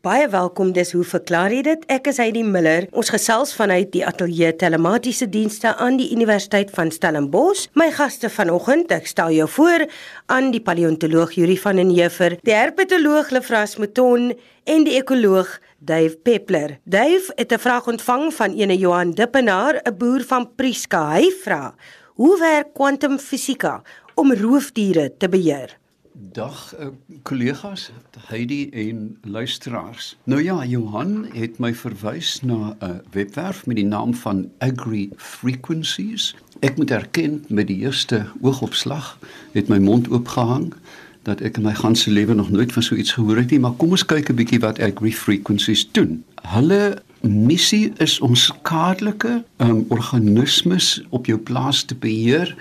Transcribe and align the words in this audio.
Baie 0.00 0.30
welkom. 0.32 0.70
Dis 0.72 0.94
hoe 0.96 1.02
verklaar 1.04 1.52
jy 1.52 1.58
dit? 1.60 1.82
Ek 1.92 2.06
is 2.08 2.16
Heidi 2.16 2.40
Miller. 2.40 2.86
Ons 2.96 3.10
gesels 3.12 3.50
vanuit 3.52 3.90
die 3.92 4.00
ateljee 4.08 4.54
telematiese 4.56 5.26
dienste 5.28 5.74
aan 5.76 5.98
die 6.00 6.06
Universiteit 6.14 6.70
van 6.72 6.88
Stellenbosch. 6.88 7.66
My 7.76 7.90
gaste 7.92 8.30
vanoggend, 8.32 8.94
ek 8.96 9.10
stel 9.10 9.34
jou 9.36 9.44
voor 9.58 9.84
aan 10.32 10.48
die 10.54 10.62
paleontoloog 10.64 11.34
Yuri 11.36 11.58
van 11.60 11.76
den 11.82 11.92
Heever, 11.92 12.38
die 12.48 12.56
herpetoloog 12.56 13.28
Lefras 13.36 13.76
Mouton 13.76 14.30
en 14.64 14.86
die 14.88 14.96
ekoloog 14.96 15.58
Dave 15.84 16.16
Peppler. 16.16 16.78
Dave 16.88 17.36
het 17.36 17.52
'n 17.52 17.60
vraag 17.60 17.92
ontvang 17.92 18.32
van 18.32 18.56
ene 18.56 18.78
Johan 18.78 19.12
Dippenaar, 19.12 19.82
'n 19.84 19.98
boer 19.98 20.24
van 20.24 20.48
Prieska. 20.56 21.12
Hy 21.12 21.28
vra: 21.44 21.74
"Hoe 22.16 22.38
werk 22.38 22.72
kwantumfisika 22.72 23.82
om 24.14 24.32
roofdiere 24.32 25.12
te 25.18 25.28
beheer?" 25.28 25.79
Dag 26.12 26.74
uh, 26.80 26.86
kollegas, 27.22 27.90
Heidi 28.26 28.68
en 28.68 29.18
luisteraars. 29.22 30.16
Nou 30.24 30.42
ja, 30.42 30.64
Johan 30.64 31.26
het 31.32 31.58
my 31.58 31.74
verwys 31.74 32.40
na 32.42 32.54
'n 32.54 32.84
uh, 32.84 32.90
webwerf 33.10 33.66
met 33.66 33.76
die 33.76 33.84
naam 33.84 34.14
van 34.14 34.50
Agri 34.58 35.10
Frequencies. 35.16 36.34
Ek 36.58 36.76
moet 36.76 36.90
erken 36.90 37.44
met 37.48 37.66
die 37.66 37.76
eerste 37.76 38.26
oogopslag 38.40 39.18
het 39.52 39.68
my 39.68 39.78
mond 39.78 40.10
oopgehang 40.10 40.74
dat 41.22 41.40
ek 41.40 41.56
in 41.56 41.62
my 41.62 41.74
ganse 41.74 42.10
lewe 42.10 42.34
nog 42.34 42.50
nooit 42.50 42.72
van 42.72 42.82
so 42.82 42.94
iets 42.94 43.12
gehoor 43.12 43.36
het 43.36 43.50
nie, 43.50 43.60
maar 43.60 43.72
kom 43.72 43.90
ons 43.90 44.04
kyk 44.04 44.30
'n 44.30 44.34
bietjie 44.34 44.60
wat 44.60 44.80
Agri 44.80 45.12
Frequencies 45.12 45.88
doen. 45.92 46.24
Hulle 46.42 47.02
missie 47.20 47.92
is 47.96 48.20
om 48.20 48.34
skadelike 48.34 49.44
um, 49.56 49.84
organismes 49.88 51.02
op 51.08 51.26
jou 51.26 51.38
plaas 51.38 51.82
te 51.82 51.94
beheer 51.94 52.56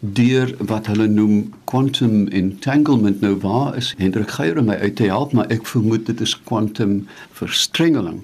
deur 0.00 0.54
wat 0.58 0.86
hulle 0.86 1.06
noem 1.06 1.52
quantum 1.64 2.28
entanglement 2.28 3.20
nou 3.20 3.34
waar 3.40 3.76
is 3.76 3.94
Hendrik 3.98 4.30
Geier 4.30 4.62
my 4.62 4.76
uit 4.82 4.96
te 4.96 5.08
help 5.10 5.32
maar 5.32 5.50
ek 5.54 5.66
vermoed 5.66 6.06
dit 6.06 6.20
is 6.20 6.36
quantum 6.44 7.06
verstrengeling. 7.32 8.22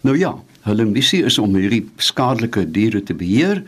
Nou 0.00 0.16
ja, 0.18 0.34
hulle 0.68 0.84
missie 0.84 1.24
is 1.24 1.38
om 1.38 1.54
hierdie 1.56 1.84
skadelike 1.96 2.70
diere 2.72 3.02
te 3.02 3.14
beheer 3.14 3.64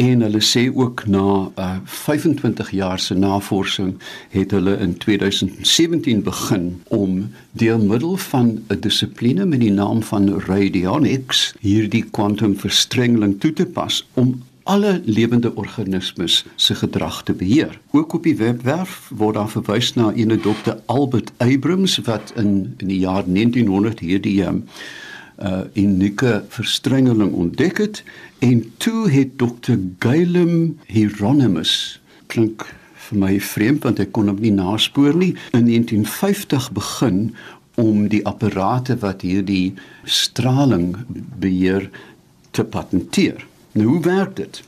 en 0.00 0.22
hulle 0.24 0.40
sê 0.44 0.62
ook 0.70 1.02
na 1.10 1.50
uh, 1.58 1.70
25 1.84 2.70
jaar 2.70 2.98
se 2.98 3.14
navorsing 3.14 3.96
het 4.34 4.50
hulle 4.54 4.76
in 4.80 4.94
2017 4.98 6.22
begin 6.22 6.68
om 6.88 7.16
deur 7.52 7.78
middel 7.78 8.16
van 8.16 8.46
'n 8.68 8.80
dissipline 8.80 9.44
met 9.46 9.60
die 9.60 9.72
naam 9.72 10.02
van 10.02 10.40
radionics 10.46 11.54
hierdie 11.60 12.04
quantum 12.10 12.56
verstrengeling 12.56 13.40
toe 13.40 13.52
te 13.52 13.66
pas 13.66 14.06
om 14.14 14.40
alle 14.70 15.00
lewende 15.04 15.54
organismes 15.54 16.44
se 16.54 16.74
gedrag 16.74 17.22
te 17.22 17.32
beheer. 17.32 17.80
Ook 17.90 18.12
op 18.12 18.22
die 18.22 18.36
webwerf 18.36 19.10
word 19.10 19.34
daar 19.34 19.50
verwys 19.50 19.94
na 19.98 20.12
ene 20.14 20.36
dokter 20.38 20.78
Albert 20.86 21.32
Abrams 21.42 21.98
wat 22.06 22.32
in 22.38 22.52
in 22.78 22.92
die 22.92 23.00
jaar 23.02 23.24
1900 23.26 23.98
hierdie 23.98 24.36
um, 24.46 24.62
uh 25.42 25.64
unieke 25.74 26.44
verstrengeling 26.48 27.32
ontdek 27.32 27.78
het 27.82 28.02
en 28.38 28.62
toe 28.76 29.08
het 29.10 29.38
dokter 29.38 29.78
Gylem 29.98 30.78
Hieronymus 30.86 32.00
klink 32.26 32.68
vir 33.08 33.18
my 33.24 33.34
vreemd 33.40 33.88
want 33.88 34.02
ek 34.04 34.12
kon 34.14 34.30
hom 34.30 34.38
nie 34.38 34.54
naspoor 34.54 35.16
nie 35.16 35.32
in 35.56 35.66
1950 35.66 36.70
begin 36.78 37.22
om 37.80 38.06
die 38.12 38.22
apparate 38.28 39.00
wat 39.02 39.26
hierdie 39.26 39.74
straling 40.04 40.92
beheer 41.40 41.90
te 42.50 42.64
patenteer. 42.64 43.49
Nou 43.72 43.88
hoe 43.88 44.02
werk 44.02 44.36
dit? 44.36 44.62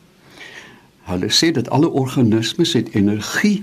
Hulle 1.02 1.30
sê 1.30 1.50
dat 1.50 1.70
alle 1.70 1.90
organismes 1.90 2.72
het 2.72 2.94
energie 2.94 3.62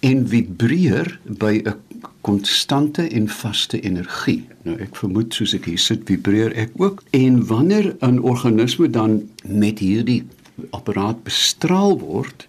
en 0.00 0.28
vibreer 0.28 1.18
by 1.24 1.60
'n 1.64 1.74
konstante 2.20 3.02
en 3.08 3.28
vaste 3.28 3.80
energie. 3.80 4.46
Nou 4.62 4.76
ek 4.78 4.96
vermoed 4.96 5.34
soos 5.34 5.54
ek 5.54 5.64
hier 5.64 5.78
sit, 5.78 6.00
vibreer 6.04 6.52
ek 6.52 6.70
ook. 6.76 7.02
En 7.10 7.46
wanneer 7.46 7.96
'n 8.00 8.18
organisme 8.18 8.90
dan 8.90 9.28
met 9.44 9.78
hierdie 9.78 10.26
apparaat 10.70 11.22
bestraal 11.22 11.98
word, 11.98 12.48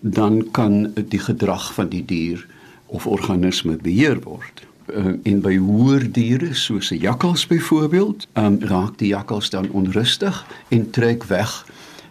dan 0.00 0.50
kan 0.50 0.92
die 1.08 1.18
gedrag 1.18 1.74
van 1.74 1.88
die 1.88 2.04
dier 2.04 2.46
of 2.86 3.06
organisme 3.06 3.76
beheer 3.76 4.20
word. 4.20 4.62
Uh, 4.86 5.14
en 5.22 5.40
by 5.40 5.54
hoër 5.56 6.04
diere 6.12 6.54
soos 6.54 6.90
'n 6.92 7.00
jakkals 7.00 7.46
byvoorbeeld, 7.46 8.26
um, 8.34 8.60
raak 8.60 8.98
die 8.98 9.08
jakkals 9.08 9.50
dan 9.50 9.70
onrustig 9.70 10.46
en 10.68 10.90
trek 10.90 11.24
weg 11.24 11.66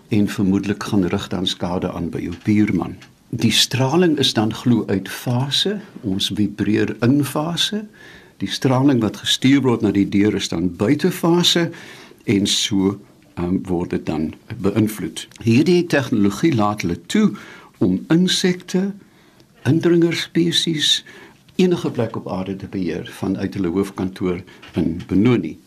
en 0.09 0.27
vermoedelik 0.27 0.83
gaan 0.83 1.05
rig 1.05 1.27
dan 1.27 1.47
skade 1.47 1.91
aan 1.91 2.09
by 2.09 2.19
jou 2.19 2.33
buurman. 2.43 2.95
Die 3.29 3.51
straling 3.51 4.17
is 4.17 4.33
dan 4.33 4.53
glo 4.53 4.83
uit 4.87 5.09
fase, 5.09 5.79
ons 6.01 6.31
vibreer 6.35 6.95
in 7.01 7.25
fase. 7.25 7.85
Die 8.37 8.49
straling 8.49 9.01
wat 9.01 9.17
gestuur 9.17 9.61
word 9.61 9.81
na 9.81 9.91
die 9.91 10.09
deur 10.09 10.35
is 10.35 10.49
dan 10.49 10.75
buite 10.75 11.11
fase 11.11 11.69
en 12.23 12.47
so 12.47 12.99
um, 13.37 13.61
word 13.65 13.89
dit 13.89 14.05
dan 14.05 14.33
beïnvloed. 14.61 15.27
Hierdie 15.41 15.85
tegnologie 15.85 16.55
laat 16.55 16.81
hulle 16.81 16.99
toe 17.05 17.31
om 17.77 18.05
insekte, 18.13 18.91
indringerspesies 19.63 21.03
enige 21.63 21.91
plek 21.91 22.15
op 22.15 22.31
aarde 22.31 22.55
te 22.55 22.67
beheer 22.67 23.09
vanuit 23.19 23.53
hulle 23.53 23.67
hoofkantoor 23.67 24.41
in 24.73 25.01
Benoni. 25.07 25.59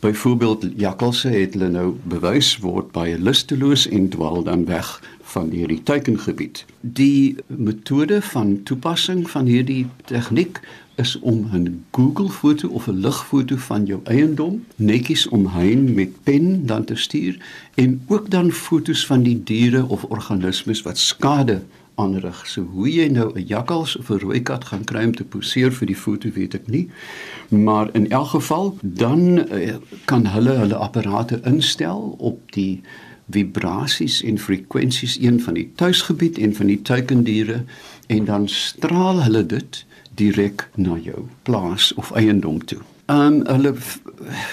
Byvoorbeeld 0.00 0.66
jakkalse 0.76 1.28
het 1.28 1.56
hulle 1.56 1.68
nou 1.74 1.88
bewys 2.08 2.52
word 2.62 2.92
baie 2.94 3.18
lusteloos 3.18 3.88
en 3.90 4.08
dwaal 4.14 4.44
dan 4.46 4.64
weg 4.64 4.90
van 5.32 5.50
hierdie 5.50 5.82
teikengebied. 5.82 6.64
Die 6.80 7.36
metode 7.46 8.22
van 8.22 8.60
toepassing 8.62 9.26
van 9.30 9.50
hierdie 9.50 9.86
tegniek 10.06 10.60
is 10.96 11.18
om 11.18 11.48
'n 11.52 11.84
Google 11.90 12.30
foto 12.30 12.68
of 12.68 12.86
'n 12.86 13.00
ligfoto 13.04 13.56
van 13.56 13.86
jou 13.86 14.00
eiendom 14.04 14.64
netjies 14.76 15.28
omheen 15.28 15.94
met 15.94 16.22
pen 16.22 16.66
dan 16.66 16.84
te 16.84 16.96
stuur 16.96 17.38
en 17.74 18.00
ook 18.06 18.30
dan 18.30 18.50
fotos 18.50 19.06
van 19.06 19.22
die 19.22 19.42
diere 19.44 19.86
of 19.86 20.04
organismes 20.04 20.82
wat 20.82 20.98
skade 20.98 21.62
aanrig. 21.98 22.42
So 22.46 22.62
hoe 22.72 22.88
jy 22.90 23.08
nou 23.12 23.32
'n 23.34 23.46
jakkals 23.46 23.96
of 23.96 24.10
'n 24.10 24.18
rooi 24.18 24.42
kat 24.42 24.64
gaan 24.64 24.84
kry 24.84 25.04
om 25.04 25.14
te 25.14 25.24
poseer 25.24 25.72
vir 25.72 25.86
die 25.86 25.96
foto 25.96 26.30
weet 26.30 26.54
ek 26.54 26.66
nie. 26.66 26.88
Maar 27.48 27.88
in 27.92 28.10
elk 28.10 28.28
geval 28.28 28.78
dan 28.82 29.38
uh, 29.38 29.76
kan 30.04 30.26
hulle 30.26 30.50
hulle 30.50 30.74
apparate 30.74 31.40
instel 31.44 32.14
op 32.18 32.52
die 32.52 32.80
vibrasies 33.30 34.22
en 34.22 34.38
frekwensies 34.38 35.18
een 35.20 35.40
van 35.40 35.54
die 35.54 35.70
tuisgebied 35.74 36.38
en 36.38 36.54
van 36.54 36.66
die 36.66 36.82
tuikendiere 36.82 37.64
en 38.06 38.24
dan 38.24 38.48
straal 38.48 39.22
hulle 39.22 39.46
dit 39.46 39.84
direk 40.14 40.68
na 40.74 40.96
jou 40.96 41.26
plaas 41.42 41.94
of 41.94 42.10
eiendom 42.12 42.64
toe. 42.64 42.80
Ehm 43.06 43.20
um, 43.20 43.46
hulle 43.46 43.74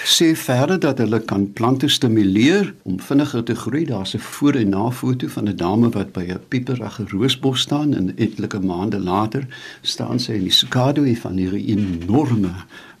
sê 0.04 0.34
verder 0.36 0.78
dat 0.78 0.98
hulle 0.98 1.20
kan 1.20 1.52
plante 1.52 1.88
stimuleer 1.88 2.74
om 2.82 3.00
vinniger 3.00 3.42
te 3.44 3.54
groei. 3.54 3.84
Daar's 3.84 4.14
'n 4.14 4.18
voor 4.18 4.54
en 4.54 4.68
na 4.68 4.90
foto 4.90 5.28
van 5.28 5.48
'n 5.48 5.56
dame 5.56 5.88
wat 5.88 6.12
by 6.12 6.24
'n 6.28 6.40
pieperige 6.48 7.04
roosbos 7.08 7.60
staan 7.60 7.94
en 7.94 8.16
etlike 8.16 8.60
maande 8.60 8.98
later 8.98 9.46
staan 9.82 10.20
sy 10.20 10.32
in 10.32 10.42
die 10.42 10.50
skaduwee 10.50 11.18
van 11.18 11.36
hierdie 11.36 11.66
enorme 11.66 12.54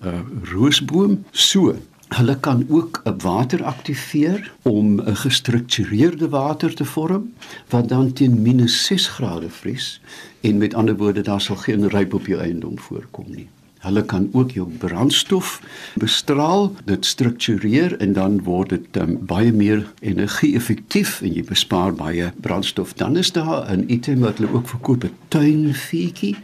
uh, 0.04 0.20
roosboom. 0.42 1.24
So, 1.30 1.76
hulle 2.08 2.36
kan 2.40 2.66
ook 2.68 3.02
water 3.18 3.64
aktiveer 3.64 4.52
om 4.62 5.00
'n 5.00 5.16
gestruktureerde 5.16 6.28
water 6.28 6.74
te 6.74 6.84
vorm 6.84 7.32
wat 7.68 7.88
dan 7.88 8.12
teen 8.12 8.68
-6 8.68 9.08
grade 9.08 9.50
vries 9.50 10.00
en 10.40 10.58
met 10.58 10.74
ander 10.74 10.96
woorde 10.96 11.20
daar 11.20 11.40
sal 11.40 11.56
geen 11.56 11.88
ryp 11.88 12.14
op 12.14 12.26
jou 12.26 12.40
eiendom 12.40 12.78
voorkom 12.78 13.26
nie. 13.28 13.48
Hulle 13.84 14.02
kan 14.04 14.28
ook 14.32 14.50
jou 14.50 14.68
brandstof 14.78 15.60
bestraal, 15.94 16.72
dit 16.84 17.06
struktureer 17.06 17.96
en 18.00 18.12
dan 18.12 18.42
word 18.42 18.68
dit 18.68 18.96
um, 18.96 19.18
baie 19.26 19.52
meer 19.52 19.84
energie-effektief 20.00 21.20
en 21.22 21.34
jy 21.34 21.44
bespaar 21.44 21.94
baie 21.94 22.32
brandstof. 22.40 22.94
Dan 22.96 23.16
is 23.16 23.32
daar 23.32 23.68
'n 23.70 23.84
item 23.88 24.20
wat 24.20 24.38
hulle 24.38 24.52
ook 24.52 24.68
verkoop, 24.68 25.04
'n 25.04 25.14
tuinfietjie 25.28 26.36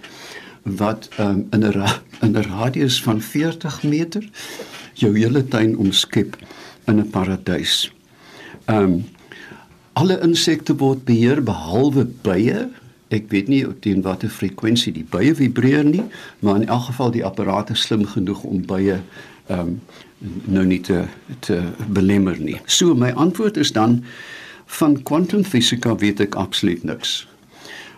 wat 0.62 1.08
um, 1.18 1.46
in 1.50 1.64
'n 1.64 1.88
in 2.20 2.36
'n 2.36 2.42
radius 2.42 3.02
van 3.02 3.20
40 3.20 3.82
meter 3.82 4.28
jou 4.92 5.18
hele 5.18 5.48
tuin 5.48 5.76
omskep 5.76 6.36
in 6.86 6.98
'n 6.98 7.10
paradys. 7.10 7.92
Ehm 8.64 8.82
um, 8.82 9.04
alle 9.92 10.20
insekte 10.20 10.76
word 10.76 11.04
beheer 11.04 11.42
behalwe 11.42 12.04
bye 12.22 12.68
Ek 13.12 13.28
weet 13.28 13.48
nie 13.52 13.62
teen 13.84 14.02
watter 14.02 14.30
frekwensie 14.32 14.92
die 14.92 15.04
bye 15.04 15.34
vibreer 15.36 15.84
nie, 15.84 16.04
maar 16.40 16.62
in 16.62 16.68
elk 16.68 16.88
geval 16.90 17.12
die 17.12 17.24
apparate 17.24 17.76
slim 17.76 18.06
genoeg 18.08 18.44
om 18.48 18.64
bye 18.66 19.00
ehm 19.48 19.58
um, 19.58 19.76
nou 20.46 20.62
nie 20.64 20.80
te 20.80 21.00
te 21.42 21.56
belemmer 21.90 22.38
nie. 22.38 22.60
So 22.70 22.94
my 22.94 23.10
antwoord 23.18 23.56
is 23.56 23.72
dan 23.74 24.04
van 24.78 25.02
kwantumfisika 25.02 25.96
weet 25.98 26.20
ek 26.20 26.38
absoluut 26.38 26.84
niks. 26.86 27.26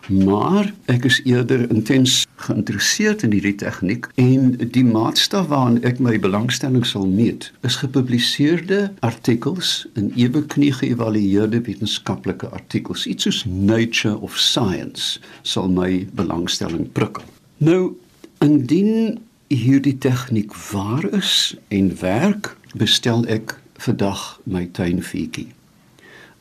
Maar 0.09 0.73
ek 0.93 1.05
is 1.09 1.21
eerder 1.25 1.71
intens 1.71 2.27
geïnteresseerd 2.45 3.23
in 3.25 3.33
hierdie 3.33 3.55
tegniek 3.57 4.09
en 4.21 4.51
die 4.75 4.85
maatstaf 4.85 5.49
waaraan 5.49 5.79
ek 5.89 5.99
my 6.05 6.19
belangstelling 6.21 6.85
sal 6.87 7.07
meet, 7.09 7.49
is 7.65 7.79
gepubliseerde 7.81 8.93
artikels 9.01 9.87
in 9.97 10.13
ewe 10.21 10.45
knie 10.53 10.73
geëvalueerde 10.77 11.63
wetenskaplike 11.65 12.51
artikels. 12.53 13.07
Iets 13.09 13.25
soos 13.25 13.43
Nature 13.49 14.19
of 14.21 14.37
Science 14.37 15.21
sal 15.43 15.73
my 15.73 16.05
belangstelling 16.13 16.91
prikkel. 16.93 17.25
Nou, 17.65 17.97
indien 18.45 19.23
hierdie 19.49 19.97
tegniek 19.99 20.53
waar 20.73 21.09
is 21.17 21.55
en 21.73 21.93
werk, 22.01 22.57
bestel 22.77 23.25
ek 23.33 23.57
vandag 23.81 24.41
my 24.45 24.67
tuinfietjie. 24.77 25.49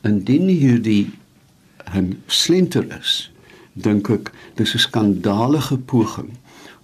Indien 0.04 0.50
hierdie 0.52 1.12
'n 1.94 2.20
slenter 2.26 2.84
is, 3.00 3.30
dink 3.74 4.10
ek 4.10 4.30
dis 4.54 4.74
'n 4.74 4.78
skandalige 4.78 5.78
poging 5.78 6.30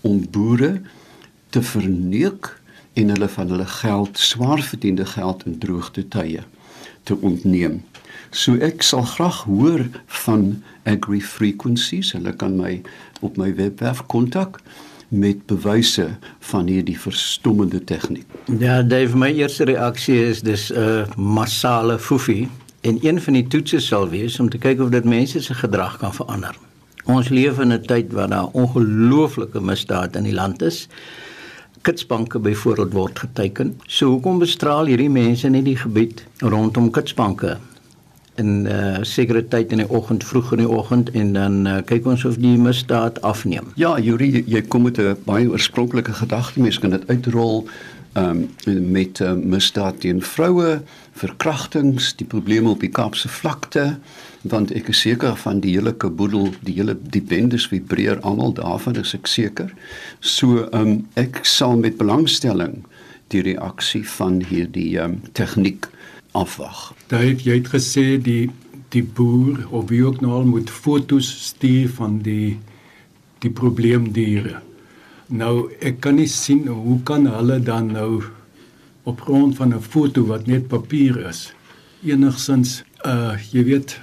om 0.02 0.25
boere 0.31 0.81
te 1.50 1.62
verneuk 1.62 2.60
en 2.92 3.08
hulle 3.08 3.28
van 3.28 3.48
hulle 3.48 3.66
geld, 3.66 4.19
swaar 4.19 4.62
verdiende 4.62 5.06
geld 5.06 5.46
in 5.46 5.58
droogte 5.58 6.08
tye 6.08 6.42
te 7.02 7.16
ontneem. 7.20 7.82
So 8.31 8.54
ek 8.62 8.82
sal 8.82 9.02
graag 9.02 9.42
hoor 9.48 9.87
van 10.06 10.62
Agri 10.82 11.20
Frequencies. 11.22 12.12
Hulle 12.12 12.32
kan 12.32 12.56
my 12.56 12.81
op 13.20 13.37
my 13.37 13.54
webwerf 13.54 14.04
kontak 14.06 14.60
met 15.10 15.46
bewyse 15.50 16.06
van 16.38 16.66
hierdie 16.70 16.98
verstommende 16.98 17.84
tegniek. 17.84 18.26
Ja, 18.58 18.82
Dave, 18.82 19.16
my 19.19 19.32
eerste 19.34 19.66
reaksie 19.66 20.20
is 20.28 20.42
dis 20.46 20.70
'n 20.70 20.78
uh, 20.78 21.14
massale 21.16 21.98
foefie 21.98 22.48
en 22.81 22.98
een 23.02 23.20
van 23.20 23.32
die 23.32 23.46
toetse 23.46 23.81
sal 23.81 24.08
wees 24.08 24.40
om 24.40 24.48
te 24.48 24.58
kyk 24.58 24.81
of 24.81 24.88
dit 24.88 25.04
mense 25.04 25.42
se 25.42 25.54
gedrag 25.54 25.98
kan 25.98 26.14
verander. 26.14 26.54
Ons 27.05 27.29
leef 27.29 27.58
in 27.58 27.73
'n 27.73 27.82
tyd 27.82 28.12
waar 28.12 28.29
daar 28.29 28.52
ongelooflike 28.52 29.61
misdaad 29.61 30.17
in 30.17 30.25
die 30.25 30.35
land 30.35 30.62
is. 30.62 30.88
Kitsbanke 31.82 32.38
byvoorbeeld 32.38 32.93
word 32.93 33.19
geteken. 33.19 33.81
So 33.87 34.08
hoekom 34.08 34.38
bestraal 34.38 34.87
hierdie 34.87 35.11
mense 35.11 35.49
net 35.49 35.64
die 35.64 35.76
gebied 35.76 36.25
rondom 36.38 36.91
kitsbanke? 36.91 37.58
in 38.41 38.67
uh, 38.67 38.99
sekere 39.02 39.43
tyd 39.49 39.73
in 39.75 39.82
die 39.82 39.88
oggend 39.91 40.25
vroeg 40.25 40.55
in 40.56 40.62
die 40.64 40.70
oggend 40.70 41.11
en 41.19 41.32
dan 41.37 41.61
uh, 41.69 41.79
kyk 41.87 42.06
ons 42.08 42.25
of 42.29 42.38
die 42.41 42.56
misdaad 42.61 43.20
afneem. 43.26 43.73
Ja, 43.81 43.97
Juri, 44.00 44.31
jy, 44.38 44.44
jy 44.56 44.62
kom 44.73 44.87
met 44.88 45.00
'n 45.00 45.17
baie 45.26 45.49
oorspronklike 45.50 46.14
gedagte, 46.23 46.61
mens 46.61 46.79
kan 46.79 46.94
dit 46.97 47.06
uitrol 47.08 47.67
um, 48.14 48.49
met 48.67 49.20
uh, 49.20 49.32
misdaad 49.35 50.00
teen 50.00 50.23
vroue, 50.23 50.81
verkrachtings, 51.12 52.14
die 52.17 52.26
probleme 52.26 52.70
op 52.70 52.81
die 52.81 52.93
Kaapse 52.93 53.29
vlakte, 53.29 53.99
want 54.42 54.72
ek 54.72 54.88
is 54.88 55.00
seker 55.04 55.37
van 55.37 55.60
die 55.60 55.75
hele 55.76 55.92
kaboedel, 55.92 56.50
die 56.64 56.78
hele 56.78 56.96
die 57.12 57.22
bendes 57.22 57.66
vibreer 57.69 58.20
almal 58.26 58.54
daarvan, 58.56 58.96
is 58.96 59.14
ek 59.14 59.28
seker. 59.28 59.69
So 60.20 60.66
um, 60.76 61.06
ek 61.20 61.42
sal 61.44 61.76
met 61.81 61.98
belangstelling 62.00 62.81
die 63.31 63.42
reaksie 63.46 64.02
van 64.16 64.40
hierdie 64.48 64.96
um, 65.02 65.20
tegniek 65.38 65.87
afwag. 66.32 66.90
Jy 67.10 67.60
het 67.60 67.70
gesê 67.75 68.16
die 68.16 68.50
die 68.90 69.04
boer 69.06 69.69
of 69.70 69.87
wie 69.92 70.00
ook 70.02 70.19
nou 70.19 70.32
al 70.40 70.48
moet 70.48 70.70
fotos 70.70 71.28
stuur 71.50 71.92
van 71.94 72.19
die 72.26 72.58
die 73.40 73.52
probleemdiere. 73.54 74.58
Nou 75.31 75.70
ek 75.78 76.00
kan 76.02 76.19
nie 76.19 76.26
sien 76.28 76.66
hoe 76.66 76.98
kan 77.06 77.28
hulle 77.31 77.60
dan 77.62 77.92
nou 77.94 78.25
op 79.06 79.20
grond 79.20 79.56
van 79.56 79.75
'n 79.75 79.81
foto 79.81 80.26
wat 80.26 80.46
net 80.46 80.69
papier 80.69 81.16
is 81.28 81.52
enigsins 82.04 82.81
uh 83.04 83.37
jy 83.52 83.64
weet 83.64 83.98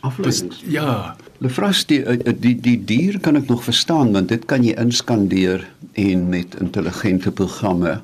afleidings. 0.00 0.62
Ja, 0.66 1.16
Lefras 1.38 1.86
die, 1.86 2.00
uh, 2.04 2.32
die 2.40 2.60
die 2.60 2.78
dier 2.84 3.20
kan 3.20 3.36
ek 3.36 3.48
nog 3.48 3.64
verstaan 3.64 4.12
want 4.12 4.28
dit 4.28 4.44
kan 4.50 4.64
jy 4.64 4.74
inskandeer 4.80 5.66
en 5.92 6.28
met 6.28 6.56
intelligente 6.60 7.32
programme 7.32 8.00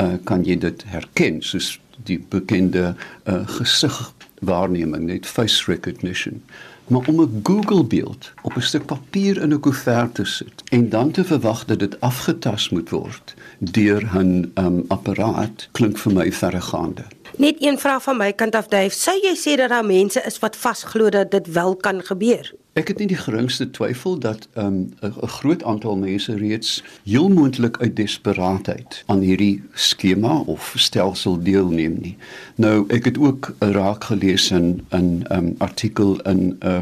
uh 0.00 0.16
kan 0.24 0.44
jy 0.44 0.56
dit 0.56 0.84
herken 0.88 1.42
soos 1.44 1.78
die 2.08 2.18
bekende 2.32 2.94
uh, 3.28 3.42
gesigwaarneming, 3.58 5.06
net 5.06 5.26
face 5.26 5.70
recognition. 5.70 6.42
Maar 6.86 7.06
om 7.08 7.20
'n 7.20 7.40
Google 7.42 7.84
beeld 7.84 8.32
op 8.42 8.56
'n 8.56 8.60
stuk 8.60 8.86
papier 8.86 9.42
in 9.42 9.52
'n 9.52 9.60
koevert 9.60 10.14
te 10.14 10.24
sit 10.24 10.62
en 10.70 10.88
dan 10.88 11.10
te 11.10 11.24
verwag 11.24 11.64
dat 11.64 11.78
dit 11.78 12.00
afgetas 12.00 12.68
moet 12.68 12.90
word 12.90 13.34
deur 13.58 14.02
'n 14.16 14.50
um, 14.54 14.84
apparaat 14.88 15.68
klink 15.72 15.98
vir 15.98 16.12
my 16.12 16.32
verregaande. 16.32 17.04
Net 17.36 17.56
een 17.58 17.78
vraag 17.78 18.02
van 18.02 18.16
my 18.16 18.32
kant 18.32 18.54
af, 18.54 18.66
Dave. 18.68 18.92
Sou 18.94 19.14
jy 19.16 19.32
sê 19.36 19.54
dat 19.56 19.70
daar 19.72 19.86
mense 19.86 20.20
is 20.26 20.38
wat 20.38 20.56
vasglo 20.56 21.08
dat 21.08 21.30
dit 21.30 21.46
wel 21.52 21.76
kan 21.76 22.02
gebeur? 22.04 22.52
Ek 22.76 22.88
het 22.88 22.98
nie 23.00 23.06
die 23.08 23.16
geringste 23.16 23.70
twyfel 23.70 24.18
dat 24.18 24.48
'n 24.54 24.60
um, 24.60 24.92
'n 25.00 25.28
groot 25.28 25.64
aantal 25.64 25.96
mense 25.96 26.36
reeds 26.36 26.84
heel 27.04 27.28
moontlik 27.28 27.76
uit 27.80 27.96
desperaatheid 27.96 29.02
aan 29.06 29.20
hierdie 29.20 29.62
skema 29.72 30.40
of 30.46 30.74
stelsel 30.76 31.42
deelneem 31.42 31.96
nie. 32.00 32.16
Nou, 32.54 32.84
ek 32.88 33.04
het 33.04 33.18
ook 33.18 33.54
raak 33.58 34.04
gelees 34.04 34.50
in 34.50 34.84
'n 34.90 35.00
'n 35.00 35.24
um, 35.32 35.54
artikel 35.58 36.20
in 36.20 36.38
'n 36.38 36.56
uh, 36.66 36.80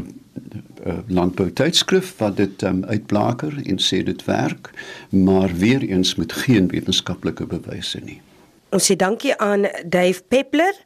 uh, 0.87 0.93
landbou 1.07 1.51
tydskrif 1.51 2.17
wat 2.17 2.37
dit 2.37 2.61
um, 2.61 2.83
uitblaker 2.83 3.61
en 3.65 3.79
sê 3.79 4.03
dit 4.03 4.25
werk, 4.25 4.71
maar 5.09 5.55
weer 5.55 5.81
eens 5.81 6.15
met 6.15 6.33
geen 6.33 6.67
wetenskaplike 6.67 7.45
bewyse 7.45 7.99
nie. 8.03 8.21
Ons 8.71 8.85
sê 8.87 8.95
dankie 8.95 9.33
aan 9.35 9.65
Dave 9.83 10.21
Peppler. 10.31 10.77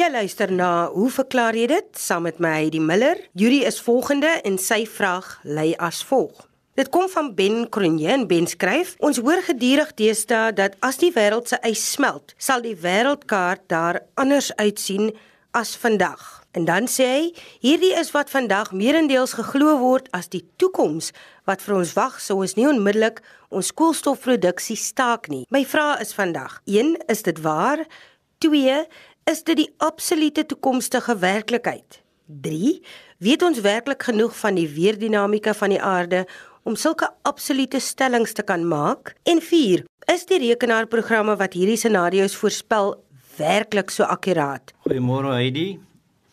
Jy 0.00 0.06
luister 0.08 0.48
na 0.48 0.88
Hoe 0.88 1.10
verklaar 1.12 1.52
jy 1.52 1.66
dit 1.68 1.98
saam 2.00 2.24
met 2.24 2.38
my 2.40 2.54
Heidi 2.54 2.80
Miller. 2.80 3.18
Yuri 3.36 3.58
is 3.68 3.82
volgende 3.84 4.30
en 4.48 4.56
sy 4.56 4.86
vraag 4.88 5.26
lei 5.44 5.74
as 5.76 6.00
volg. 6.08 6.46
Dit 6.80 6.88
kom 6.88 7.04
van 7.12 7.28
Ben 7.36 7.66
Cronje 7.68 8.08
en 8.14 8.24
Ben 8.26 8.48
skryf: 8.48 8.94
Ons 9.04 9.20
hoor 9.20 9.44
gedurig 9.44 9.92
deesdae 10.00 10.54
dat 10.56 10.78
as 10.80 10.96
die 11.02 11.12
wêreld 11.12 11.52
se 11.52 11.60
ys 11.68 11.84
smelt, 11.92 12.32
sal 12.40 12.64
die 12.64 12.74
wêreldkaart 12.80 13.68
daar 13.68 14.00
anders 14.16 14.48
uitsien 14.56 15.12
as 15.54 15.76
vandag. 15.78 16.42
En 16.54 16.64
dan 16.64 16.86
sê 16.90 17.06
hy: 17.06 17.22
Hierdie 17.62 17.94
is 17.98 18.12
wat 18.14 18.30
vandag 18.30 18.72
meerendeels 18.72 19.34
geglo 19.38 19.78
word 19.78 20.10
as 20.14 20.28
die 20.30 20.44
toekoms 20.58 21.12
wat 21.48 21.62
vir 21.62 21.78
ons 21.80 21.94
wag, 21.98 22.20
sou 22.22 22.40
ons 22.42 22.54
nie 22.58 22.66
onmiddellik 22.70 23.22
ons 23.54 23.72
koolstofproduksie 23.74 24.78
staak 24.78 25.30
nie. 25.32 25.44
My 25.54 25.64
vraag 25.66 26.02
is 26.04 26.14
vandag: 26.14 26.60
1, 26.66 26.96
is 27.10 27.22
dit 27.26 27.40
waar? 27.42 27.84
2, 28.44 28.80
is 29.30 29.42
dit 29.42 29.62
die 29.62 29.70
absolute 29.78 30.46
toekomstige 30.46 31.18
werklikheid? 31.18 32.02
3, 32.26 32.74
weet 33.18 33.42
ons 33.42 33.62
werklik 33.64 34.02
genoeg 34.02 34.36
van 34.36 34.58
die 34.58 34.68
weerdinamika 34.68 35.54
van 35.54 35.74
die 35.74 35.82
aarde 35.82 36.24
om 36.64 36.76
sulke 36.76 37.10
absolute 37.22 37.80
stellings 37.80 38.32
te 38.32 38.42
kan 38.42 38.62
maak? 38.68 39.14
En 39.28 39.42
4, 39.42 39.84
is 40.12 40.26
die 40.28 40.40
rekenaarprogramme 40.48 41.36
wat 41.40 41.56
hierdie 41.56 41.80
scenario's 41.80 42.36
voorspel 42.36 42.94
werklik 43.36 43.90
so 43.90 44.04
akkuraat? 44.04 44.72
Goeiemôre 44.86 45.34
Heidi, 45.34 45.78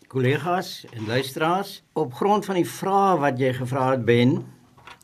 kollegas 0.07 0.85
en 0.91 1.07
luisteraars. 1.07 1.81
Op 1.93 2.13
grond 2.13 2.45
van 2.45 2.55
die 2.59 2.67
vrae 2.67 3.17
wat 3.21 3.39
jy 3.39 3.53
gevra 3.57 3.91
het 3.91 4.05
Ben, 4.05 4.39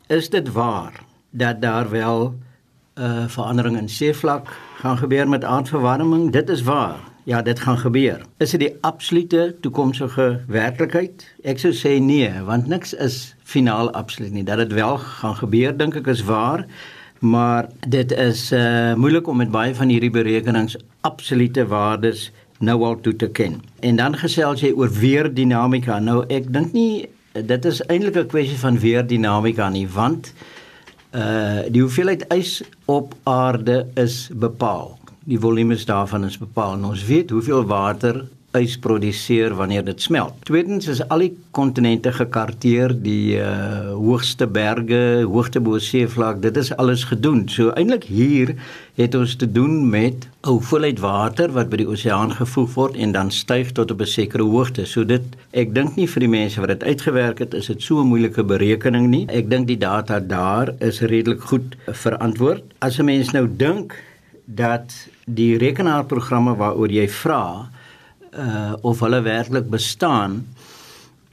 is 0.08 0.30
dit 0.30 0.52
waar 0.52 1.00
dat 1.30 1.62
daar 1.62 1.90
wel 1.90 2.28
'n 2.28 3.02
uh, 3.02 3.22
eh, 3.22 3.28
verandering 3.28 3.76
in 3.76 3.88
seevlak 3.88 4.48
gaan 4.80 4.98
gebeur 4.98 5.28
met 5.28 5.44
aardverwarming. 5.44 6.32
Dit 6.32 6.48
is 6.48 6.62
waar. 6.62 6.98
Ja, 7.24 7.42
dit 7.42 7.60
gaan 7.60 7.78
gebeur. 7.78 8.22
Is 8.36 8.50
dit 8.50 8.60
die 8.60 8.76
absolute 8.80 9.56
toekomstige 9.60 10.40
werklikheid? 10.46 11.34
Ek 11.42 11.58
sou 11.58 11.72
sê 11.72 11.98
nee, 12.00 12.32
want 12.44 12.66
niks 12.66 12.94
is 12.94 13.34
finaal 13.44 13.92
absoluut 13.92 14.32
nie. 14.32 14.44
Dat 14.44 14.56
dit 14.56 14.72
wel 14.72 14.98
gaan 14.98 15.36
gebeur, 15.36 15.76
dink 15.76 15.94
ek 15.94 16.06
is 16.06 16.24
waar. 16.24 16.64
Maar 17.20 17.68
dit 17.88 18.12
is 18.12 18.52
uh 18.52 18.94
moeilik 18.94 19.26
om 19.26 19.36
met 19.36 19.50
baie 19.50 19.74
van 19.74 19.88
hierdie 19.88 20.10
berekenings 20.10 20.76
absolute 21.00 21.66
waardes 21.66 22.30
nou 22.58 22.82
al 22.82 23.00
toe 23.00 23.16
te 23.16 23.28
ken. 23.30 23.62
En 23.80 23.96
dan 23.96 24.16
gesels 24.16 24.60
jy 24.60 24.72
oor 24.74 24.90
weer 24.90 25.34
dinamika. 25.34 25.98
Nou 25.98 26.24
ek 26.26 26.52
dink 26.52 26.72
nie 26.72 27.08
dit 27.32 27.64
is 27.64 27.82
eintlik 27.86 28.16
'n 28.16 28.26
kwessie 28.26 28.58
van 28.58 28.78
weer 28.78 29.06
dinamika 29.06 29.68
nie, 29.68 29.88
want 29.88 30.32
uh 31.14 31.62
die 31.68 31.80
hoeveelheid 31.80 32.24
ys 32.34 32.62
op 32.84 33.14
aarde 33.22 33.86
is 33.94 34.30
bepaal. 34.32 34.98
Die 35.24 35.38
volumes 35.38 35.84
daarvan 35.84 36.24
is 36.24 36.38
bepaal 36.38 36.74
en 36.74 36.84
ons 36.84 37.04
weet 37.04 37.30
hoeveel 37.30 37.64
water 37.64 38.24
ys 38.56 38.78
produseer 38.80 39.52
wanneer 39.54 39.84
dit 39.84 40.00
smelt. 40.00 40.32
Tweedens 40.48 40.88
is 40.88 41.02
al 41.12 41.20
die 41.26 41.32
kontinente 41.52 42.12
gekarteer, 42.16 42.94
die 42.96 43.36
uh, 43.36 43.92
hoogste 43.92 44.46
berge, 44.48 45.26
hoogte 45.28 45.60
bo 45.60 45.76
seevlak, 45.82 46.40
dit 46.40 46.56
is 46.56 46.72
alles 46.80 47.04
gedoen. 47.10 47.44
So 47.52 47.74
eintlik 47.76 48.08
hier 48.08 48.54
het 48.96 49.14
ons 49.14 49.36
te 49.36 49.46
doen 49.52 49.90
met 49.90 50.24
'n 50.24 50.48
hoeveelheid 50.48 50.98
water 50.98 51.52
wat 51.52 51.68
by 51.68 51.76
die 51.76 51.88
oseaan 51.88 52.32
gevoeg 52.32 52.74
word 52.74 52.96
en 52.96 53.12
dan 53.12 53.30
styg 53.30 53.72
tot 53.72 53.92
'n 53.92 54.06
sekere 54.06 54.42
hoogte. 54.42 54.86
So 54.86 55.04
dit 55.04 55.22
ek 55.52 55.74
dink 55.74 55.96
nie 55.96 56.08
vir 56.08 56.20
die 56.20 56.28
mense 56.28 56.60
wat 56.60 56.68
dit 56.68 56.84
uitgewerk 56.84 57.38
het, 57.38 57.54
is 57.54 57.66
dit 57.66 57.82
so 57.82 58.00
'n 58.00 58.08
moeilike 58.08 58.42
berekening 58.42 59.08
nie. 59.08 59.26
Ek 59.28 59.50
dink 59.50 59.66
die 59.66 59.78
data 59.78 60.20
daar 60.20 60.74
is 60.80 61.00
redelik 61.00 61.40
goed 61.40 61.76
verantwoord. 61.86 62.62
As 62.80 62.98
'n 62.98 63.04
mens 63.04 63.32
nou 63.32 63.46
dink 63.46 63.94
dat 64.46 65.08
die 65.26 65.58
rekenaarprogramme 65.58 66.56
waaroor 66.56 66.88
jy 66.90 67.08
vra 67.08 67.68
uh 68.34 68.74
of 68.82 69.00
hulle 69.00 69.20
werklik 69.22 69.70
bestaan. 69.70 70.46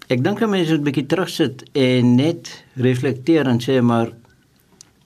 Ek 0.08 0.24
dink 0.24 0.40
mense 0.40 0.72
moet 0.72 0.80
'n 0.80 0.84
bietjie 0.84 1.08
terugsit 1.08 1.64
en 1.74 2.16
net 2.16 2.64
reflekteer 2.76 3.48
en 3.48 3.60
sê 3.60 3.82
maar 3.82 4.12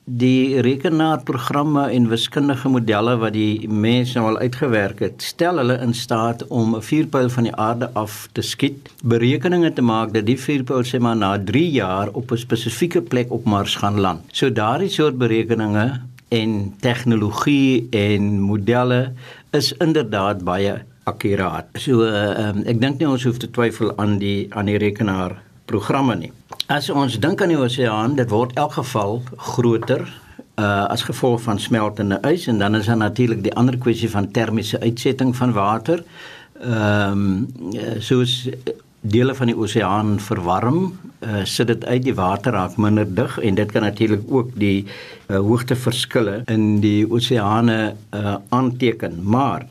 die 0.10 0.62
rekenaarprogramme 0.66 1.84
en 1.94 2.08
wiskundige 2.10 2.70
modelle 2.70 3.14
wat 3.22 3.36
die 3.36 3.70
mense 3.70 4.18
nou 4.18 4.32
al 4.32 4.40
uitgewerk 4.42 5.04
het, 5.06 5.22
stel 5.22 5.62
hulle 5.62 5.78
in 5.86 5.94
staat 5.94 6.42
om 6.48 6.76
'n 6.76 6.82
vuurpyl 6.82 7.30
van 7.30 7.44
die 7.44 7.56
aarde 7.56 7.90
af 7.94 8.28
te 8.32 8.42
skiet, 8.42 8.90
berekeninge 9.04 9.74
te 9.74 9.82
maak 9.82 10.14
dat 10.14 10.26
die 10.26 10.40
vuurpyl 10.40 10.84
sê 10.84 11.00
maar 11.00 11.16
na 11.16 11.38
3 11.38 11.72
jaar 11.72 12.10
op 12.14 12.32
'n 12.32 12.38
spesifieke 12.38 13.02
plek 13.02 13.32
op 13.32 13.46
Mars 13.46 13.76
gaan 13.76 14.00
land. 14.00 14.22
So 14.32 14.50
daardie 14.50 14.90
soort 14.90 15.18
berekeninge 15.18 16.02
en 16.30 16.74
tegnologie 16.80 17.88
en 17.92 18.40
modelle 18.42 19.14
is 19.52 19.74
inderdaad 19.78 20.44
baie 20.44 20.82
akkuraat. 21.10 21.76
So 21.82 22.06
uh, 22.08 22.50
um, 22.50 22.64
ek 22.70 22.82
dink 22.82 23.00
nie 23.02 23.10
ons 23.10 23.26
hoef 23.28 23.42
te 23.42 23.50
twyfel 23.52 23.94
aan 23.98 24.18
die 24.22 24.48
aan 24.56 24.72
die 24.72 24.80
rekenaar 24.82 25.38
programme 25.70 26.16
nie. 26.20 26.32
As 26.70 26.90
ons 26.90 27.20
dink 27.22 27.42
aan 27.42 27.54
die 27.54 27.60
oseaan, 27.60 28.18
dit 28.18 28.30
word 28.30 28.58
elk 28.58 28.78
geval 28.80 29.22
groter 29.54 30.08
uh 30.60 30.86
as 30.92 31.06
gevolg 31.08 31.42
van 31.46 31.60
smeltende 31.60 32.20
ys 32.28 32.48
en 32.52 32.60
dan 32.60 32.76
is 32.76 32.90
daar 32.92 33.00
natuurlik 33.00 33.44
die 33.46 33.56
ander 33.56 33.78
kwessie 33.78 34.10
van 34.12 34.32
termiese 34.36 34.80
uitsetting 34.82 35.36
van 35.36 35.56
water. 35.56 36.04
Ehm 36.60 37.24
um, 37.24 38.02
soos 38.04 38.50
dele 39.02 39.36
van 39.36 39.48
die 39.48 39.56
oseaan 39.56 40.18
verwarm, 40.20 40.80
uh, 41.24 41.44
sit 41.48 41.68
dit 41.68 41.86
uit 41.86 42.04
die 42.04 42.16
water 42.16 42.52
raak 42.52 42.76
minder 42.78 43.08
dig 43.16 43.38
en 43.40 43.56
dit 43.56 43.72
kan 43.72 43.82
natuurlik 43.88 44.26
ook 44.28 44.52
die 44.60 44.86
uh, 44.86 45.38
hoogteverskille 45.38 46.42
in 46.52 46.82
die 46.84 47.08
oseane 47.08 47.96
uh, 48.12 48.36
aanteken. 48.50 49.20
Maar 49.24 49.68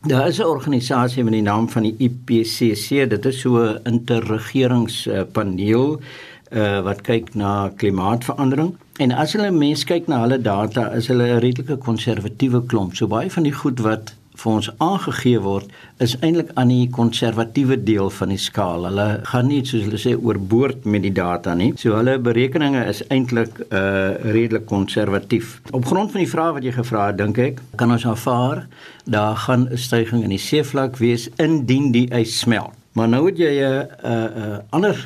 daar 0.00 0.28
is 0.28 0.38
'n 0.38 0.42
organisasie 0.42 1.24
met 1.24 1.32
die 1.32 1.42
naam 1.42 1.68
van 1.68 1.82
die 1.82 1.94
IPCC, 1.98 3.10
dit 3.10 3.24
is 3.24 3.40
so 3.40 3.58
'n 3.58 3.78
interregeringspaneel 3.82 6.00
uh, 6.52 6.82
wat 6.82 7.00
kyk 7.00 7.34
na 7.34 7.72
klimaatsverandering. 7.76 8.76
En 8.96 9.12
as 9.12 9.32
hulle 9.32 9.50
mense 9.50 9.84
kyk 9.84 10.06
na 10.06 10.20
hulle 10.20 10.40
data, 10.40 10.92
is 10.92 11.06
hulle 11.06 11.34
'n 11.34 11.38
redelike 11.38 11.76
konservatiewe 11.76 12.66
klomp. 12.66 12.94
So 12.94 13.06
baie 13.06 13.30
van 13.30 13.42
die 13.42 13.52
goed 13.52 13.80
wat 13.80 14.14
vir 14.40 14.52
ons 14.52 14.68
aangegee 14.80 15.40
word 15.44 15.70
is 16.04 16.16
eintlik 16.20 16.50
aan 16.60 16.72
die 16.72 16.88
konservatiewe 16.92 17.76
deel 17.84 18.10
van 18.16 18.32
die 18.32 18.40
skaal. 18.40 18.86
Hulle 18.88 19.08
gaan 19.28 19.48
nie 19.50 19.60
soos 19.68 19.84
hulle 19.86 20.00
sê 20.00 20.14
oorboord 20.16 20.86
met 20.88 21.04
die 21.04 21.12
data 21.16 21.54
nie. 21.54 21.72
So 21.80 21.96
hulle 21.98 22.16
berekeninge 22.24 22.86
is 22.88 23.02
eintlik 23.08 23.60
uh 23.68 24.16
redelik 24.20 24.66
konservatief. 24.70 25.58
Op 25.76 25.86
grond 25.86 26.12
van 26.14 26.24
die 26.24 26.30
vrae 26.30 26.56
wat 26.56 26.66
jy 26.66 26.72
gevra 26.76 27.10
het, 27.10 27.18
dink 27.20 27.38
ek, 27.38 27.60
kan 27.80 27.92
ons 27.92 28.06
aanvaar 28.06 28.66
daar 29.04 29.36
gaan 29.36 29.68
'n 29.68 29.78
stygings 29.78 30.24
in 30.24 30.34
die 30.36 30.38
seevlak 30.38 30.96
wees 30.96 31.28
indien 31.36 31.92
die 31.92 32.08
ys 32.14 32.38
smelt. 32.38 32.76
Maar 32.92 33.08
nou 33.08 33.26
het 33.26 33.38
jy 33.38 33.52
'n 33.60 33.86
'n 34.02 34.62
ander 34.70 34.96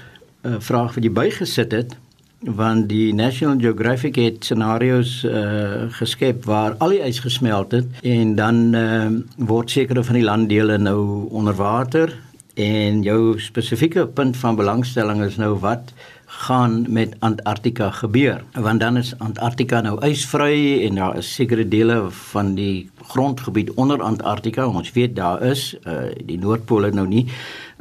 uh, 0.45 0.57
vraag 0.59 0.95
wat 0.95 1.05
jy 1.05 1.11
bygesit 1.11 1.73
het 1.73 1.97
want 2.45 2.89
die 2.89 3.15
National 3.15 3.59
Geographic 3.61 4.17
het 4.21 4.45
scenario's 4.45 5.23
uh, 5.25 5.87
geskep 5.97 6.45
waar 6.45 6.77
al 6.79 6.95
die 6.95 7.01
ys 7.05 7.21
gesmelt 7.25 7.73
het 7.73 8.03
en 8.03 8.35
dan 8.37 8.61
uh, 8.77 9.09
word 9.37 9.71
sekere 9.71 10.05
van 10.05 10.19
die 10.19 10.25
landdele 10.25 10.79
nou 10.79 11.29
onder 11.31 11.55
water. 11.55 12.13
En 12.55 13.03
jou 13.03 13.41
spesifieke 13.41 14.07
punt 14.07 14.37
van 14.37 14.57
belangstelling 14.57 15.25
is 15.25 15.37
nou 15.37 15.57
wat 15.59 15.95
gaan 16.35 16.85
met 16.89 17.15
Antarktika 17.19 17.91
gebeur 17.91 18.43
want 18.53 18.81
dan 18.81 18.97
is 18.97 19.15
Antarktika 19.19 19.81
nou 19.81 19.99
ysvry 20.07 20.87
en 20.87 20.95
daar 20.95 21.17
is 21.17 21.35
sekere 21.35 21.69
dele 21.69 22.11
van 22.11 22.55
die 22.55 22.91
grondgebied 23.03 23.71
onder 23.75 24.03
Antarktika 24.03 24.67
ons 24.67 24.93
weet 24.93 25.17
daar 25.17 25.43
is 25.43 25.77
uh, 25.87 26.11
die 26.25 26.39
noordpool 26.39 26.91
nou 26.91 27.07
nie 27.09 27.27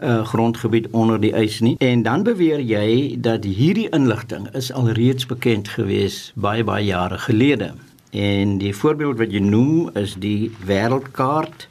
uh, 0.04 0.26
grondgebied 0.26 0.88
onder 0.92 1.20
die 1.20 1.34
ys 1.36 1.60
nie. 1.60 1.76
En 1.78 2.04
dan 2.04 2.24
beweer 2.24 2.62
jy 2.62 3.16
dat 3.22 3.44
hierdie 3.44 3.90
inligting 3.90 4.48
is 4.56 4.72
alreeds 4.72 5.26
bekend 5.26 5.68
gewees 5.68 6.32
baie 6.36 6.64
baie 6.64 6.86
jare 6.86 7.18
gelede. 7.18 7.74
En 8.12 8.58
die 8.58 8.76
voorbeeld 8.76 9.18
wat 9.18 9.32
jy 9.34 9.42
noem 9.42 9.90
is 9.98 10.16
die 10.20 10.52
wêreldkaart 10.66 11.68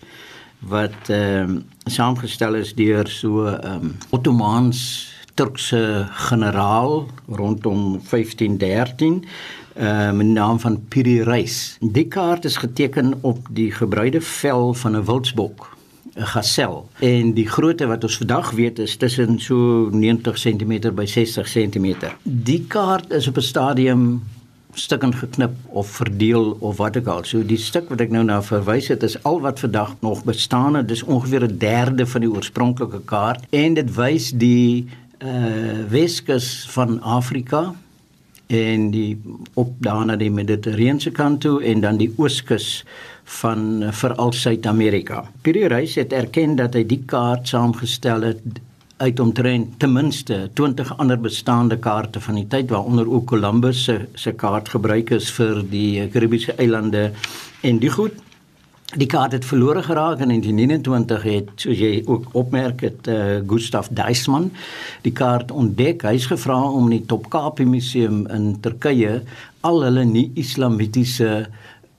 wat 0.58 1.10
ehm 1.10 1.58
uh, 1.58 1.60
saamgestel 1.90 2.54
is 2.54 2.74
deur 2.78 3.08
so 3.10 3.46
ehm 3.46 3.90
um, 3.90 3.96
Ottomans 4.10 5.11
Turkse 5.34 6.06
generaal 6.10 7.06
rondom 7.26 8.00
1513 8.10 9.24
uh, 9.76 10.12
met 10.12 10.26
die 10.26 10.34
naam 10.34 10.60
van 10.60 10.84
Piri 10.88 11.22
Reis. 11.22 11.76
Die 11.80 12.08
kaart 12.08 12.44
is 12.44 12.56
geteken 12.56 13.14
op 13.20 13.46
die 13.50 13.70
gebruide 13.72 14.20
vel 14.20 14.74
van 14.74 14.96
'n 14.96 15.04
wildsbok 15.04 15.76
'n 16.14 16.26
gasel 16.26 16.88
en 16.98 17.32
die 17.32 17.48
grootte 17.48 17.86
wat 17.86 18.02
ons 18.04 18.16
vandag 18.16 18.50
weet 18.50 18.78
is 18.78 18.96
tussen 18.96 19.40
so 19.40 19.88
90 19.92 20.36
cm 20.36 20.94
by 20.94 21.06
60 21.06 21.48
cm. 21.48 21.94
Die 22.22 22.64
kaart 22.68 23.10
is 23.10 23.28
op 23.28 23.36
'n 23.36 23.40
stadium 23.40 24.22
stukkend 24.72 25.14
geknip 25.14 25.52
of 25.66 25.88
verdeel 25.88 26.56
of 26.60 26.76
wat 26.76 26.96
ook 26.96 27.06
al. 27.06 27.24
So 27.24 27.44
die 27.46 27.58
stuk 27.60 27.88
wat 27.88 28.00
ek 28.00 28.10
nou 28.10 28.24
na 28.24 28.42
verwys 28.42 28.88
het 28.88 29.02
is 29.02 29.18
al 29.28 29.40
wat 29.40 29.60
vandag 29.60 29.94
nog 30.00 30.24
bestaan. 30.24 30.72
Dit 30.72 30.90
is 30.90 31.02
ongeveer 31.02 31.44
'n 31.48 31.58
derde 31.58 32.06
van 32.06 32.20
die 32.20 32.30
oorspronklike 32.30 33.00
kaart 33.04 33.44
en 33.50 33.74
dit 33.74 33.94
wys 33.94 34.30
die 34.30 34.88
uh 35.22 35.86
Weskus 35.88 36.66
van 36.70 37.00
Afrika 37.02 37.74
en 38.46 38.90
die 38.90 39.16
op 39.54 39.70
daarna 39.78 40.16
die 40.16 40.30
Mediterrane 40.30 41.12
kant 41.14 41.40
toe 41.40 41.62
en 41.64 41.80
dan 41.80 41.96
die 42.00 42.10
Ooskus 42.16 42.84
van 43.40 43.82
eh, 43.82 43.92
veral 43.92 44.32
Suid-Amerika. 44.32 45.24
Pierre 45.42 45.68
Reis 45.68 45.94
het 45.94 46.12
erken 46.12 46.56
dat 46.56 46.74
hy 46.74 46.84
die 46.88 47.02
kaart 47.06 47.48
saamgestel 47.48 48.26
het 48.26 48.60
uit 49.02 49.20
omtrent 49.20 49.78
ten 49.82 49.92
minste 49.92 50.50
20 50.54 50.92
ander 50.98 51.20
bestaande 51.20 51.78
kaarte 51.78 52.20
van 52.20 52.38
die 52.38 52.46
tyd 52.46 52.70
waaronder 52.70 53.08
ook 53.10 53.26
Columbus 53.32 53.84
se 53.84 53.96
se 54.14 54.32
kaart 54.32 54.68
gebruik 54.74 55.10
is 55.10 55.30
vir 55.38 55.62
die 55.70 56.08
Karibiese 56.12 56.54
eilande 56.58 57.10
en 57.62 57.78
die 57.82 57.90
goed 57.90 58.18
die 59.00 59.08
kaart 59.08 59.32
het 59.32 59.44
verlore 59.48 59.82
geraak 59.82 60.20
in 60.20 60.28
1929 60.28 61.22
het 61.22 61.50
soos 61.64 61.78
jy 61.80 62.02
ook 62.04 62.26
opmerk 62.36 62.82
het 62.84 63.08
uh, 63.08 63.40
Gustav 63.48 63.88
Deismann 63.90 64.50
die 65.06 65.14
kaart 65.16 65.50
ontdek 65.50 66.04
hy's 66.04 66.26
gevra 66.28 66.58
om 66.68 66.90
in 66.90 66.98
die 66.98 67.06
Topkapi 67.08 67.64
museum 67.64 68.26
in 68.32 68.58
Turkye 68.60 69.22
al 69.64 69.84
hulle 69.86 70.04
nie 70.08 70.28
islamitiese 70.36 71.46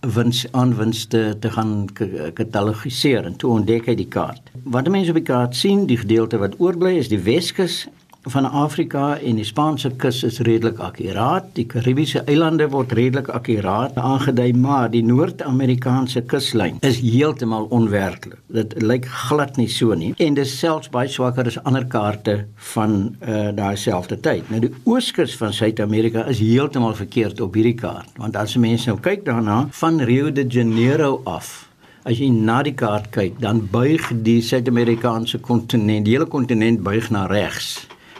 wins 0.03 0.43
aanwinste 0.51 1.37
te 1.39 1.49
gaan 1.55 1.87
katalogiseer 2.35 3.25
en 3.25 3.37
toe 3.39 3.53
ontdek 3.55 3.87
hy 3.87 3.95
die 3.95 4.09
kaart. 4.11 4.51
Wat 4.67 4.89
mense 4.91 5.13
op 5.13 5.19
die 5.21 5.27
kaart 5.29 5.55
sien, 5.55 5.85
die 5.87 5.97
gedeelte 6.01 6.41
wat 6.41 6.57
oorbly 6.59 6.97
is 6.99 7.07
die 7.11 7.21
Weskus 7.23 7.85
van 8.31 8.45
Afrika 8.51 9.17
en 9.19 9.35
die 9.35 9.45
Spaanse 9.47 9.89
kus 9.99 10.21
is 10.23 10.39
redelik 10.47 10.79
akkuraat. 10.83 11.49
Die 11.57 11.65
Karibiese 11.67 12.23
eilande 12.29 12.69
word 12.71 12.93
redelik 12.95 13.27
akkuraat 13.33 13.97
aangedui, 13.99 14.53
maar 14.55 14.91
die 14.93 15.03
Noord-Amerikaanse 15.03 16.23
kuslyn 16.31 16.79
is 16.87 17.01
heeltemal 17.03 17.67
onwerklik. 17.75 18.39
Dit 18.53 18.75
lyk 18.81 19.09
glad 19.27 19.57
nie 19.59 19.67
so 19.67 19.95
nie 19.97 20.13
en 20.23 20.37
dit 20.39 20.47
selfs 20.47 20.91
baie 20.93 21.11
swakker 21.11 21.51
as 21.51 21.59
ander 21.67 21.85
kaarte 21.89 22.37
van 22.73 22.95
uh, 23.19 23.51
daai 23.55 23.75
selfde 23.79 24.19
tyd. 24.23 24.47
Nou 24.53 24.61
die 24.63 24.71
ooskus 24.87 25.35
van 25.39 25.53
Suid-Amerika 25.53 26.23
is 26.31 26.39
heeltemal 26.43 26.95
verkeerd 26.95 27.41
op 27.43 27.59
hierdie 27.59 27.77
kaart, 27.79 28.15
want 28.21 28.39
as 28.39 28.55
mense 28.55 28.87
nou 28.89 28.99
kyk 29.03 29.27
daarna 29.27 29.65
van 29.83 29.99
Rio 30.07 30.31
de 30.31 30.47
Janeiro 30.47 31.19
af 31.25 31.69
As 32.03 32.17
jy 32.19 32.27
na 32.35 32.57
die 32.67 32.73
kaart 32.75 33.05
kyk, 33.15 33.37
dan 33.39 33.61
buig 33.71 34.09
die 34.25 34.41
Suid-Amerikaanse 34.43 35.39
kontinent, 35.39 36.03
die 36.03 36.17
hele 36.17 36.27
kontinent 36.27 36.81
buig 36.83 37.07
na 37.15 37.29
regs 37.31 37.77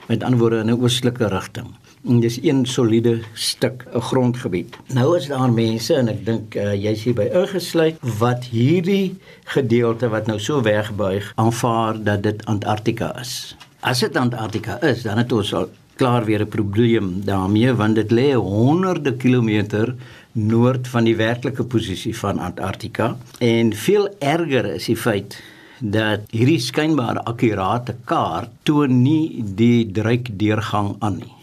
met 0.07 0.23
ander 0.23 0.39
woorde 0.39 0.57
in 0.57 0.69
'n 0.69 0.81
oostelike 0.81 1.27
rigting. 1.27 1.67
En 2.07 2.19
dis 2.19 2.39
een 2.43 2.65
soliede 2.65 3.19
stuk 3.33 3.85
'n 3.93 3.99
grondgebied. 3.99 4.75
Nou 4.93 5.17
is 5.17 5.27
daar 5.27 5.51
mense 5.51 5.93
en 5.93 6.07
ek 6.07 6.25
dink 6.25 6.55
uh, 6.55 6.73
jy's 6.73 7.03
hier 7.03 7.13
by 7.13 7.29
ingesluit 7.33 7.95
wat 8.19 8.43
hierdie 8.43 9.15
gedeelte 9.43 10.09
wat 10.09 10.27
nou 10.27 10.39
so 10.39 10.61
wegbuig 10.61 11.31
aanvaar 11.35 12.03
dat 12.03 12.23
dit 12.23 12.45
Antarktika 12.45 13.19
is. 13.19 13.55
As 13.79 13.99
dit 13.99 14.15
Antarktika 14.15 14.81
is, 14.81 15.01
dan 15.01 15.17
het 15.17 15.31
ons 15.31 15.53
al 15.53 15.69
klaar 15.95 16.25
weer 16.25 16.41
'n 16.41 16.47
probleem 16.47 17.21
daarmee 17.25 17.73
want 17.73 17.95
dit 17.95 18.11
lê 18.11 18.33
honderde 18.33 19.13
kilometer 19.13 19.95
noord 20.31 20.87
van 20.87 21.03
die 21.03 21.15
werklike 21.15 21.63
posisie 21.63 22.17
van 22.17 22.39
Antarktika 22.39 23.17
en 23.37 23.73
veel 23.73 24.09
erger 24.19 24.65
is 24.65 24.85
die 24.85 24.97
feit 24.97 25.41
dat 25.83 26.29
hierdie 26.31 26.61
skynbare 26.63 27.25
akkurate 27.27 27.97
kaart 28.07 28.51
toon 28.63 29.01
nie 29.03 29.43
die 29.43 29.83
druikdeurgang 29.91 30.93
aan 31.03 31.17
nie. 31.19 31.33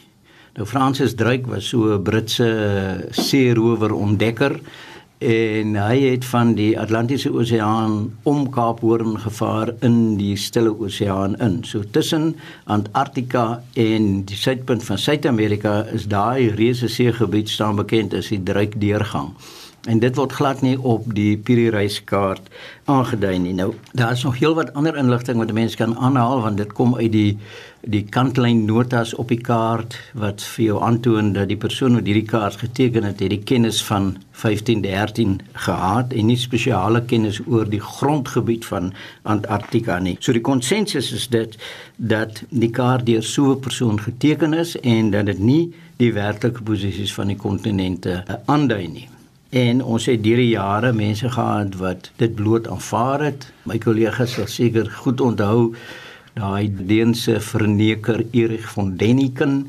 Nou 0.56 0.64
Francis 0.66 1.14
Drake 1.14 1.46
was 1.46 1.68
so 1.68 1.92
'n 1.94 2.02
Britse 2.02 2.48
seerower 3.10 3.92
ontdekker 3.92 4.60
en 5.18 5.76
hy 5.76 5.98
het 6.00 6.24
van 6.24 6.54
die 6.54 6.78
Atlantiese 6.80 7.30
Oseaan 7.32 8.16
om 8.22 8.50
Kaaphoorn 8.50 9.18
gevaar 9.18 9.74
in 9.80 10.16
die 10.16 10.36
Stille 10.36 10.72
Oseaan 10.72 11.36
in. 11.38 11.64
So 11.64 11.82
tussen 11.90 12.36
Antarktika 12.64 13.62
en 13.74 14.24
die 14.24 14.36
suidpunt 14.36 14.82
van 14.84 14.98
Suid-Amerika 14.98 15.84
is 15.92 16.06
daai 16.08 16.48
reuse 16.48 16.88
seegebied 16.88 17.48
staan 17.48 17.76
bekend 17.76 18.14
as 18.14 18.28
die 18.28 18.42
druikdeurgang 18.42 19.34
en 19.88 19.98
dit 19.98 20.16
word 20.16 20.32
glad 20.36 20.60
nie 20.60 20.76
op 20.76 21.06
die 21.16 21.38
Piri-reiskaart 21.40 22.50
aangedui 22.90 23.38
nie. 23.38 23.54
Nou, 23.56 23.72
daar 23.96 24.12
is 24.12 24.24
nog 24.26 24.38
heelwat 24.38 24.74
ander 24.74 24.96
inligting 24.96 25.38
wat 25.40 25.52
mense 25.56 25.76
kan 25.76 25.96
aanhaal 25.96 26.42
want 26.44 26.60
dit 26.60 26.72
kom 26.76 26.96
uit 26.98 27.12
die 27.12 27.38
die 27.80 28.02
kantlyn 28.12 28.66
notas 28.68 29.14
op 29.16 29.30
die 29.32 29.40
kaart 29.40 29.94
wat 30.20 30.42
vir 30.44 30.64
jou 30.64 30.80
aantoon 30.84 31.30
dat 31.32 31.48
die 31.48 31.56
persoon 31.56 31.94
wat 31.96 32.08
hierdie 32.10 32.28
kaart 32.28 32.58
geteken 32.60 33.06
het, 33.08 33.22
het 33.24 33.32
die 33.32 33.40
kennis 33.40 33.78
van 33.86 34.10
1513 34.36 35.38
gehad 35.64 36.12
en 36.12 36.28
nie 36.28 36.36
spesiale 36.36 37.00
kennis 37.08 37.38
oor 37.46 37.64
die 37.64 37.80
grondgebied 37.80 38.68
van 38.68 38.92
Antarktika 39.22 39.96
nie. 39.98 40.18
So 40.20 40.36
die 40.36 40.44
konsensus 40.44 41.08
is 41.16 41.28
dit 41.32 41.56
dat 41.96 42.42
die 42.50 42.70
kaart 42.70 43.06
deur 43.06 43.22
so 43.22 43.54
'n 43.54 43.60
persoon 43.60 44.00
geteken 44.00 44.52
is 44.52 44.76
en 44.80 45.10
dat 45.10 45.26
dit 45.26 45.38
nie 45.38 45.72
die 45.96 46.12
werklike 46.12 46.62
posisies 46.62 47.14
van 47.14 47.32
die 47.32 47.36
kontinente 47.36 48.24
aandui 48.44 48.88
nie. 48.88 49.08
En 49.50 49.82
ons 49.82 50.04
het 50.06 50.20
deur 50.22 50.38
die 50.38 50.52
jare 50.52 50.92
mense 50.94 51.26
gehad 51.30 51.74
wat 51.80 52.10
dit 52.22 52.34
bloot 52.38 52.68
aanvaar 52.70 53.24
het. 53.24 53.48
My 53.66 53.80
kollegas 53.82 54.36
sal 54.36 54.46
seker 54.46 54.86
goed 55.02 55.20
onthou 55.20 55.72
daai 56.38 56.70
Deense 56.70 57.40
verneker 57.42 58.22
Erich 58.30 58.68
von 58.70 58.94
Däniken 58.96 59.64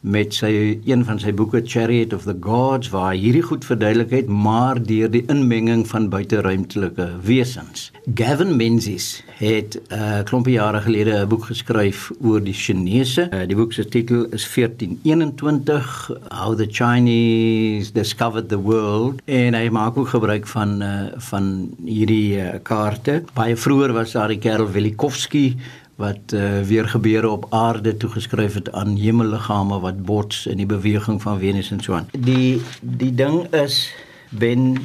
met 0.00 0.32
sy 0.34 0.80
een 0.88 1.02
van 1.04 1.18
sy 1.20 1.32
boeke 1.36 1.60
Chariot 1.64 2.14
of 2.16 2.24
the 2.24 2.36
Gods 2.40 2.88
waar 2.94 3.12
hierdie 3.12 3.44
goed 3.44 3.66
verduidelik 3.68 4.10
het 4.14 4.28
maar 4.32 4.80
deur 4.82 5.10
die 5.12 5.24
inmenging 5.28 5.84
van 5.88 6.08
buiteruimtelike 6.08 7.08
wesens. 7.26 7.90
Gavin 8.14 8.56
Menzies 8.56 9.22
het 9.36 9.76
'n 9.76 9.94
uh, 9.94 10.18
eh, 10.18 10.24
klompie 10.24 10.54
jare 10.54 10.80
gelede 10.80 11.20
'n 11.20 11.28
boek 11.28 11.44
geskryf 11.44 12.10
oor 12.20 12.40
die 12.40 12.54
Chinese. 12.54 13.28
Uh, 13.32 13.46
die 13.46 13.56
boek 13.56 13.72
se 13.72 13.84
titel 13.84 14.26
is 14.32 14.48
1421 14.54 16.10
How 16.28 16.56
the 16.56 16.66
Chinese 16.66 17.92
Discovered 17.92 18.48
the 18.48 18.60
World 18.60 19.20
en 19.24 19.54
hy 19.54 19.68
maak 19.68 19.96
ook 19.96 20.08
gebruik 20.08 20.46
van 20.46 20.82
uh, 20.82 20.88
van 21.16 21.70
hierdie 21.84 22.36
uh, 22.36 22.48
kaarte. 22.62 23.22
Baie 23.34 23.56
vroeër 23.56 23.92
was 23.92 24.12
daar 24.12 24.28
die 24.28 24.38
Karel 24.38 24.68
Velikovsky 24.68 25.56
wat 26.00 26.32
uh, 26.32 26.60
weer 26.64 26.88
gebeure 26.88 27.28
op 27.28 27.46
aarde 27.48 27.96
toegeskryf 27.96 28.54
het 28.54 28.72
aan 28.72 28.96
hemelliggame 28.96 29.80
wat 29.80 30.02
bots 30.04 30.46
in 30.46 30.56
die 30.56 30.66
beweging 30.66 31.20
van 31.22 31.38
Venus 31.38 31.70
en 31.70 31.80
so 31.84 31.92
aan. 31.92 32.08
Die 32.16 32.62
die 32.80 33.14
ding 33.14 33.44
is 33.52 33.92
ben 34.30 34.76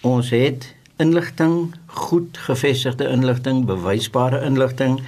ons 0.00 0.30
het 0.34 0.74
inligting, 0.96 1.74
goed 1.86 2.38
gevestigde 2.38 3.08
inligting, 3.08 3.64
bewysbare 3.64 4.42
inligting 4.44 5.00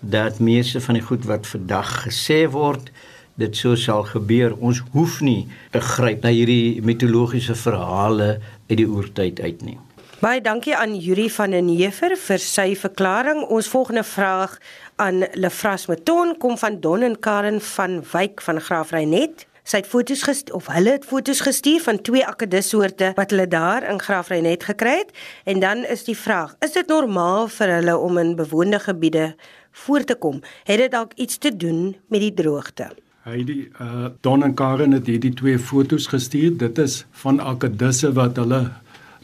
dat 0.00 0.38
meeste 0.38 0.80
van 0.80 0.94
die 0.94 1.04
goed 1.04 1.24
wat 1.24 1.46
vandag 1.46 1.94
gesê 2.04 2.44
word 2.50 2.92
dit 3.40 3.56
sou 3.56 3.76
sal 3.76 4.04
gebeur. 4.04 4.56
Ons 4.60 4.82
hoef 4.92 5.20
nie 5.24 5.48
te 5.72 5.80
gryp 5.80 6.24
na 6.24 6.32
hierdie 6.34 6.82
mitologiese 6.84 7.56
verhale 7.56 8.34
uit 8.68 8.76
die 8.76 8.88
oertyd 8.88 9.40
uit 9.40 9.64
nie. 9.64 9.78
Baie 10.20 10.42
dankie 10.44 10.74
aan 10.76 10.90
Yuri 11.00 11.30
van 11.32 11.54
den 11.56 11.70
Heever 11.72 12.12
vir 12.20 12.42
sy 12.44 12.74
verklaring. 12.76 13.38
Ons 13.48 13.70
volgende 13.72 14.02
vraag 14.04 14.58
aan 15.00 15.22
Lefras 15.32 15.86
Meton 15.88 16.34
kom 16.36 16.58
van 16.60 16.74
Don 16.84 17.00
en 17.06 17.14
Karen 17.24 17.56
van 17.64 18.02
Wyk 18.10 18.42
van 18.44 18.60
Graafreinet. 18.60 19.46
Sy 19.64 19.80
het 19.80 19.88
foto's 19.88 20.26
gestuur 20.28 20.58
of 20.58 20.68
hulle 20.74 20.92
het 20.98 21.06
foto's 21.08 21.40
gestuur 21.40 21.80
van 21.86 22.02
twee 22.04 22.20
akedussoorte 22.20 23.14
wat 23.16 23.32
hulle 23.32 23.46
daar 23.48 23.86
in 23.88 24.02
Graafreinet 24.04 24.66
gekry 24.68 24.98
het. 24.98 25.16
En 25.48 25.64
dan 25.64 25.86
is 25.88 26.04
die 26.04 26.18
vraag: 26.18 26.52
Is 26.60 26.76
dit 26.76 26.92
normaal 26.92 27.48
vir 27.56 27.72
hulle 27.78 27.96
om 27.96 28.20
in 28.20 28.36
bewoonde 28.36 28.82
gebiede 28.84 29.30
voor 29.72 30.04
te 30.04 30.18
kom? 30.20 30.42
Het 30.68 30.84
dit 30.84 30.92
dalk 30.92 31.16
iets 31.16 31.38
te 31.38 31.56
doen 31.56 31.96
met 32.12 32.20
die 32.20 32.34
droogte? 32.34 32.90
Heidi, 33.24 33.70
uh 33.80 34.12
Don 34.20 34.44
en 34.44 34.52
Karen 34.54 34.92
het 34.92 35.08
hierdie 35.08 35.32
twee 35.32 35.58
foto's 35.58 36.12
gestuur. 36.12 36.58
Dit 36.60 36.78
is 36.78 37.06
van 37.24 37.40
akedusse 37.40 38.12
wat 38.12 38.36
hulle 38.36 38.66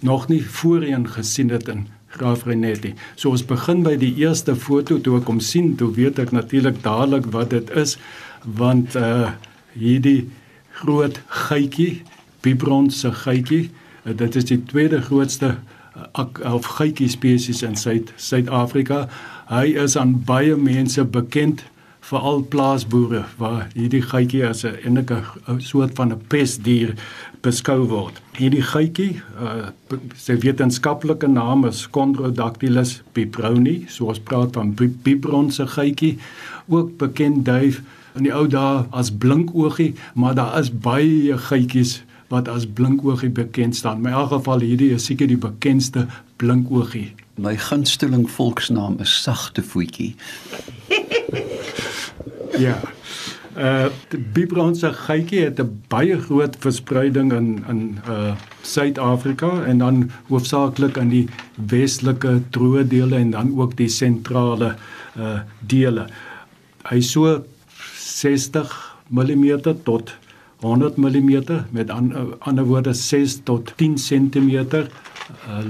nog 0.00 0.28
nie 0.28 0.42
voorheen 0.44 1.08
gesien 1.08 1.50
het 1.50 1.68
in 1.68 1.86
Graaf 2.16 2.44
Renetti. 2.44 2.94
So 3.14 3.30
ons 3.30 3.44
begin 3.44 3.82
by 3.84 3.96
die 4.00 4.14
eerste 4.22 4.56
foto 4.56 4.98
toe 5.00 5.18
ek 5.20 5.28
hom 5.30 5.40
sien, 5.40 5.74
toe 5.76 5.90
weet 5.96 6.20
ek 6.22 6.32
natuurlik 6.36 6.82
dadelik 6.84 7.28
wat 7.34 7.52
dit 7.54 7.70
is 7.76 7.96
want 8.46 8.96
uh 8.96 9.34
hierdie 9.76 10.30
groot 10.80 11.18
geitjie, 11.28 12.00
Bibron 12.40 12.86
se 12.90 13.10
geitjie, 13.12 13.66
uh, 14.06 14.14
dit 14.16 14.36
is 14.40 14.46
die 14.48 14.56
tweede 14.70 15.02
grootste 15.04 15.58
uh, 16.16 16.54
of 16.54 16.68
geitjie 16.78 17.10
spesies 17.12 17.60
in 17.66 17.76
Suid 17.76 18.12
Suid-Afrika. 18.16 19.04
Hy 19.50 19.74
is 19.84 19.98
aan 20.00 20.14
baie 20.24 20.56
mense 20.56 21.04
bekend 21.04 21.66
veral 22.06 22.44
plaasboere 22.46 23.24
waar 23.40 23.66
hierdie 23.74 24.02
geitjie 24.02 24.44
as 24.46 24.62
'n 24.64 24.78
enige 24.86 25.22
soort 25.58 25.94
van 25.94 26.12
'n 26.12 26.22
pesdier 26.28 26.94
beskou 27.40 27.86
word. 27.88 28.20
Hierdie 28.38 28.62
geitjie, 28.62 29.20
uh, 29.40 29.68
sy 30.14 30.38
wetenskaplike 30.38 31.26
naam 31.26 31.64
is 31.64 31.88
Chondrodactylus 31.90 33.02
bibroni, 33.12 33.84
so 33.88 34.06
ons 34.06 34.18
praat 34.18 34.54
van 34.54 34.74
bibron 35.02 35.50
se 35.50 35.66
geitjie, 35.66 36.18
ook 36.68 36.96
bekend 36.96 37.44
duif 37.44 37.82
in 38.14 38.22
die 38.22 38.34
ou 38.34 38.46
dae 38.46 38.86
as 38.90 39.10
blinkoogie, 39.10 39.94
maar 40.14 40.34
daar 40.34 40.58
is 40.58 40.70
baie 40.70 41.38
geitjies 41.38 42.02
wat 42.28 42.48
as 42.48 42.66
blinkoogie 42.66 43.30
bekend 43.30 43.76
staan. 43.76 44.06
In 44.06 44.12
elk 44.12 44.28
geval 44.28 44.60
hierdie 44.60 44.90
is 44.94 45.04
seker 45.04 45.26
die 45.26 45.36
bekendste 45.38 46.06
blinkoogie. 46.36 47.14
My 47.34 47.56
gunsteling 47.56 48.30
volksnaam 48.30 48.98
is 49.00 49.22
sagte 49.22 49.62
voetjie. 49.62 50.14
ja. 52.68 52.76
Uh 53.56 53.88
die 54.12 54.20
Bibronse 54.20 54.92
geitjie 54.92 55.46
het 55.46 55.60
'n 55.60 55.82
baie 55.88 56.20
groot 56.20 56.56
verspreiding 56.60 57.32
in 57.32 57.64
in 57.68 57.98
uh 58.08 58.34
Suid-Afrika 58.62 59.64
en 59.64 59.78
dan 59.78 60.10
hoofsaaklik 60.28 60.96
in 60.96 61.08
die 61.08 61.28
westelike 61.54 62.42
droë 62.50 62.84
dele 62.88 63.16
en 63.16 63.30
dan 63.30 63.58
ook 63.58 63.76
die 63.76 63.88
sentrale 63.88 64.76
uh 65.16 65.40
dele. 65.60 66.06
Hy 66.90 67.00
so 67.00 67.44
60 67.96 68.96
mm 69.08 69.60
tot 69.84 70.14
100 70.60 70.96
mm 70.96 71.42
met 71.70 71.90
an, 71.90 72.12
uh, 72.12 72.20
ander 72.38 72.64
woorde 72.64 72.92
6 72.92 73.40
tot 73.44 73.72
10 73.76 73.94
cm 73.94 74.48
uh, 74.48 74.84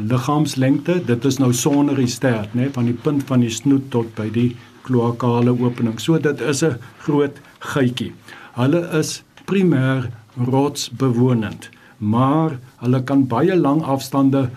liggaamslengte. 0.08 1.04
Dit 1.04 1.24
is 1.24 1.38
nou 1.38 1.52
sonder 1.52 1.96
die 1.96 2.06
stert, 2.06 2.54
né, 2.54 2.70
van 2.72 2.84
die 2.84 2.94
punt 2.94 3.22
van 3.26 3.40
die 3.40 3.50
snoet 3.50 3.90
tot 3.90 4.14
by 4.14 4.30
die 4.30 4.56
kloakale 4.86 5.52
opening. 5.54 6.00
So 6.00 6.18
dit 6.18 6.40
is 6.40 6.62
'n 6.62 6.78
groot 7.04 7.36
geitjie. 7.58 8.12
Hulle 8.54 8.82
is 8.98 9.22
primêr 9.44 10.10
rotsbewonend, 10.36 11.68
maar 11.98 12.58
hulle 12.82 13.02
kan 13.02 13.26
baie 13.26 13.56
lang 13.56 13.82
afstande 13.82 14.50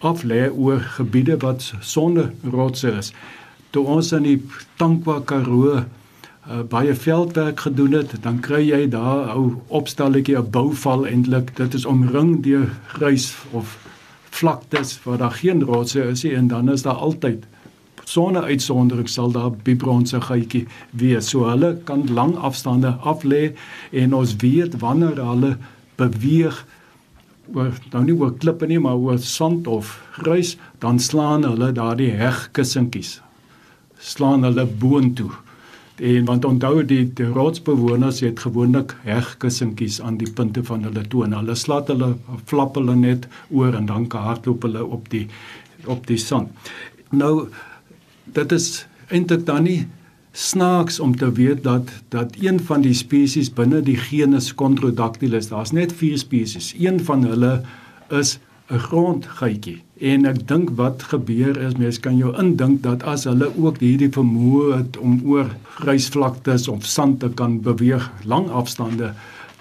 aflê 0.00 0.50
oor 0.50 0.80
gebiede 0.80 1.36
wat 1.38 1.72
sonder 1.80 2.32
rotse 2.50 2.90
is. 2.98 3.12
Toe 3.70 3.86
ons 3.86 4.12
in 4.12 4.22
die 4.22 4.40
Tankwa 4.76 5.20
Karoo 5.24 5.76
uh, 5.76 5.84
baie 6.68 6.94
veldwerk 6.94 7.60
gedoen 7.60 7.92
het, 7.92 8.16
dan 8.22 8.40
kry 8.40 8.62
jy 8.68 8.88
daar 8.88 9.26
'n 9.26 9.30
ou 9.36 9.62
opstalletjie, 9.68 10.36
'n 10.36 10.50
bouval 10.50 11.06
eintlik. 11.06 11.56
Dit 11.56 11.74
is 11.74 11.84
omring 11.84 12.42
deur 12.42 12.68
grys 12.86 13.34
of 13.50 13.78
vlaktes 14.30 15.00
waar 15.04 15.18
daar 15.18 15.36
geen 15.38 15.62
rotse 15.62 16.02
is 16.02 16.22
nie 16.22 16.34
en 16.34 16.48
dan 16.48 16.70
is 16.70 16.82
daar 16.82 16.94
altyd 16.94 17.44
sonder 18.12 18.44
uitsondering 18.44 19.08
sal 19.08 19.32
daar 19.32 19.50
bibronse 19.64 20.20
geitjie 20.20 20.66
wees. 20.90 21.30
So 21.32 21.48
hulle 21.48 21.74
kan 21.88 22.06
lang 22.12 22.36
afstande 22.36 22.96
af 23.00 23.24
lê 23.24 23.52
en 23.90 24.14
ons 24.14 24.36
weet 24.44 24.78
wanneer 24.84 25.20
hulle 25.22 25.56
beweeg 26.00 26.64
oor 27.52 27.72
nou 27.92 28.02
nie 28.06 28.16
oor 28.16 28.32
klippe 28.40 28.68
nie, 28.68 28.80
maar 28.80 29.00
oor 29.00 29.18
sand 29.20 29.66
of 29.68 29.96
grys, 30.16 30.56
dan 30.80 31.00
slaan 31.02 31.44
hulle 31.46 31.72
daardie 31.76 32.12
hegkussentjies. 32.16 33.16
Slaan 33.98 34.46
hulle 34.46 34.64
boontoe. 34.66 35.30
En 36.02 36.24
want 36.26 36.46
onthou 36.48 36.80
die, 36.88 37.02
die 37.18 37.28
rotsbewoners 37.30 38.22
het 38.24 38.40
gewoonlik 38.42 38.94
hegkussentjies 39.04 40.00
aan 40.02 40.16
die 40.22 40.30
punte 40.30 40.64
van 40.66 40.86
hulle 40.88 41.04
tone. 41.12 41.36
Hulle 41.36 41.56
slaat 41.58 41.92
hulle 41.92 42.14
flap 42.50 42.78
hulle 42.80 42.96
net 42.98 43.28
oor 43.50 43.76
en 43.76 43.90
dan 43.90 44.08
hardloop 44.10 44.64
hulle 44.68 44.86
op 44.86 45.10
die 45.12 45.26
op 45.90 46.06
die 46.06 46.18
sand. 46.18 46.72
Nou 47.10 47.48
dit 48.32 48.52
is 48.52 48.86
eintlik 49.08 49.46
dan 49.46 49.66
nie 49.68 49.86
snaaks 50.32 51.00
om 51.00 51.16
te 51.16 51.32
weet 51.32 51.62
dat 51.62 51.90
dat 52.08 52.36
een 52.40 52.60
van 52.60 52.80
die 52.80 52.94
spesies 52.96 53.52
binne 53.52 53.82
die 53.84 53.96
genus 53.96 54.52
Chondrodactylus, 54.56 55.48
daar's 55.48 55.72
net 55.72 55.92
4 55.92 56.18
spesies. 56.18 56.74
Een 56.78 57.00
van 57.04 57.24
hulle 57.24 57.60
is 58.08 58.38
'n 58.70 58.78
grondgeitjie. 58.78 59.82
En 60.00 60.24
ek 60.24 60.48
dink 60.48 60.70
wat 60.76 61.02
gebeur 61.02 61.56
is 61.60 61.76
mense 61.76 62.00
kan 62.00 62.16
jou 62.16 62.32
indink 62.38 62.82
dat 62.82 63.02
as 63.02 63.24
hulle 63.24 63.50
ook 63.58 63.78
hierdie 63.78 64.08
vermoë 64.08 64.76
het 64.76 64.96
om 64.96 65.20
oor 65.24 65.50
grysvlaktes 65.76 66.68
of 66.68 66.84
sand 66.84 67.20
te 67.20 67.28
kan 67.28 67.60
beweeg 67.60 68.10
lang 68.24 68.48
afstande 68.48 69.12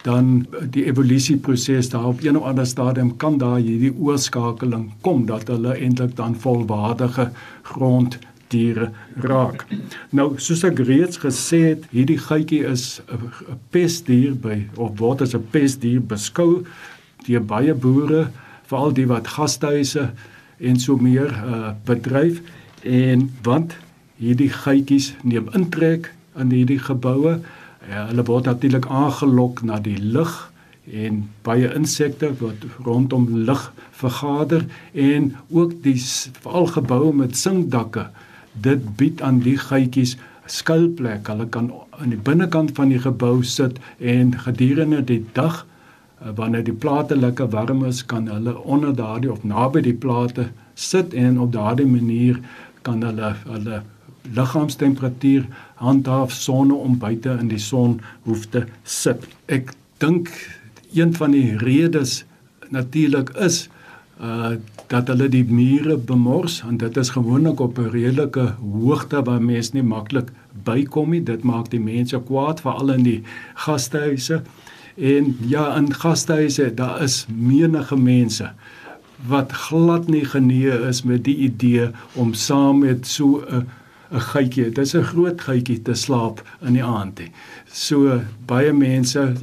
dan 0.02 0.48
die 0.70 0.86
evolusieproses 0.86 1.90
daar 1.90 2.06
op 2.06 2.24
een 2.24 2.38
of 2.38 2.44
ander 2.44 2.66
stadium 2.66 3.18
kan 3.18 3.38
daar 3.38 3.60
hierdie 3.60 3.94
oorskakeling 4.00 4.92
kom 5.02 5.26
dat 5.26 5.48
hulle 5.48 5.76
eintlik 5.78 6.16
dan 6.16 6.36
volwaardige 6.36 7.30
grond 7.62 8.18
diere 8.52 8.92
raak. 9.24 9.66
Nou 10.12 10.36
soos 10.44 10.64
ek 10.68 10.82
reeds 10.88 11.22
gesê 11.24 11.62
het, 11.72 11.88
hierdie 11.96 12.20
geitjie 12.20 12.64
is 12.68 13.02
'n 13.08 13.60
pesdier 13.72 14.36
by 14.36 14.68
of 14.78 15.00
word 15.00 15.22
as 15.22 15.36
'n 15.36 15.48
pesdier 15.52 16.02
beskou 16.02 16.64
deur 17.26 17.44
baie 17.46 17.74
boere, 17.74 18.30
veral 18.68 18.94
die 18.94 19.08
wat 19.08 19.28
gastehuise 19.28 20.12
en 20.60 20.80
so 20.80 20.98
meer 20.98 21.32
uh, 21.32 21.74
bedryf 21.86 22.42
en 22.84 23.30
want 23.44 23.76
hierdie 24.22 24.50
geitjies 24.50 25.14
neem 25.24 25.50
intrek 25.58 26.12
in 26.38 26.52
hierdie 26.54 26.80
geboue. 26.80 27.40
Ja, 27.90 28.06
hulle 28.08 28.24
word 28.24 28.46
natuurlik 28.46 28.86
aangelok 28.86 29.64
na 29.66 29.80
die 29.80 29.98
lig 29.98 30.34
en 30.92 31.30
baie 31.46 31.70
insekte 31.76 32.32
wat 32.40 32.66
rondom 32.86 33.28
lig 33.48 33.64
vergader 34.02 34.66
en 34.94 35.36
ook 35.50 35.74
die 35.84 35.98
veral 36.42 36.68
geboue 36.68 37.14
met 37.14 37.38
sinkdakke 37.38 38.10
dit 38.54 38.96
bied 38.98 39.22
aan 39.22 39.40
die 39.40 39.58
geitjies 39.58 40.18
skuilplek. 40.46 41.28
Hulle 41.28 41.48
kan 41.48 41.72
aan 42.00 42.10
die 42.14 42.20
binnekant 42.20 42.74
van 42.76 42.90
die 42.92 43.00
gebou 43.00 43.44
sit 43.44 43.80
en 44.00 44.34
gedurende 44.40 45.04
die 45.04 45.22
dag 45.34 45.62
uh, 45.64 46.32
wanneer 46.36 46.64
die 46.64 46.76
plate 46.76 47.16
lekker 47.16 47.50
warm 47.50 47.86
is, 47.86 48.06
kan 48.06 48.28
hulle 48.28 48.58
onder 48.64 48.96
daardie 48.96 49.32
of 49.32 49.44
naby 49.44 49.82
die 49.86 49.98
plate 49.98 50.50
sit 50.74 51.14
en 51.14 51.40
op 51.40 51.54
daardie 51.54 51.88
manier 51.88 52.40
kan 52.82 53.04
hulle 53.06 53.36
hulle 53.46 53.82
liggaamstemperatuur 54.22 55.46
handhaaf 55.82 56.32
sonder 56.32 56.78
om 56.78 56.98
buite 57.02 57.38
in 57.42 57.48
die 57.50 57.60
son 57.60 58.00
hoef 58.24 58.46
te 58.54 58.66
sit. 58.84 59.26
Ek 59.46 59.74
dink 59.98 60.30
een 60.94 61.14
van 61.18 61.34
die 61.34 61.58
redes 61.58 62.22
natuurlik 62.70 63.34
is 63.48 63.68
uh 64.22 64.56
dat 64.92 65.08
hulle 65.08 65.30
die 65.32 65.46
mure 65.48 65.96
bemors 65.98 66.60
en 66.68 66.78
dit 66.78 66.98
is 67.00 67.14
gewoonlik 67.16 67.60
op 67.64 67.80
'n 67.80 67.92
redelike 67.94 68.46
hoogte 68.60 69.24
waar 69.24 69.42
mense 69.42 69.72
nie 69.74 69.84
maklik 69.84 70.32
bykom 70.64 71.10
nie. 71.10 71.24
Dit 71.24 71.44
maak 71.44 71.70
die 71.70 71.80
mense 71.80 72.20
kwaad 72.20 72.62
veral 72.62 72.92
in 72.92 73.04
die 73.04 73.24
gastehuise. 73.56 74.42
En 74.98 75.38
ja, 75.40 75.76
in 75.78 75.94
gastehuise 75.94 76.74
daar 76.74 77.02
is 77.02 77.26
menige 77.36 77.98
mense 77.98 78.52
wat 79.28 79.52
glad 79.52 80.08
nie 80.08 80.26
genee 80.26 80.88
is 80.88 81.04
met 81.04 81.24
die 81.24 81.36
idee 81.36 81.90
om 82.14 82.34
saam 82.34 82.80
met 82.80 83.08
so 83.08 83.44
'n 83.50 83.68
'n 84.12 84.20
geitjie, 84.20 84.64
dit 84.64 84.78
is 84.78 84.96
'n 84.96 85.04
groot 85.04 85.42
geitjie 85.42 85.82
te 85.82 85.94
slaap 85.94 86.44
in 86.62 86.74
die 86.74 86.84
aand. 86.84 87.22
So 87.72 88.22
baie 88.46 88.74
mense 88.74 89.34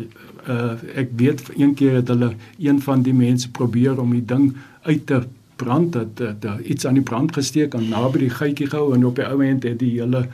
uh 0.48 0.72
ek 0.94 1.08
weet 1.16 1.42
een 1.56 1.74
keer 1.74 1.94
het 1.94 2.08
hulle 2.08 2.34
een 2.58 2.80
van 2.80 3.02
die 3.02 3.14
mense 3.14 3.50
probeer 3.50 4.00
om 4.00 4.10
die 4.10 4.24
ding 4.24 4.56
uit 4.82 5.06
te 5.06 5.22
brand 5.60 5.92
dat 5.92 6.16
dat 6.16 6.60
iets 6.64 6.86
aan 6.86 6.98
die 6.98 7.06
brand 7.10 7.34
gesteek 7.36 7.74
en 7.74 7.88
naby 7.90 8.24
die 8.26 8.30
geitjie 8.30 8.70
gehou 8.70 8.94
en 8.94 9.06
op 9.08 9.18
die 9.18 9.26
ou 9.26 9.42
end 9.44 9.66
het 9.66 9.78
die 9.82 9.96
hele 9.98 10.26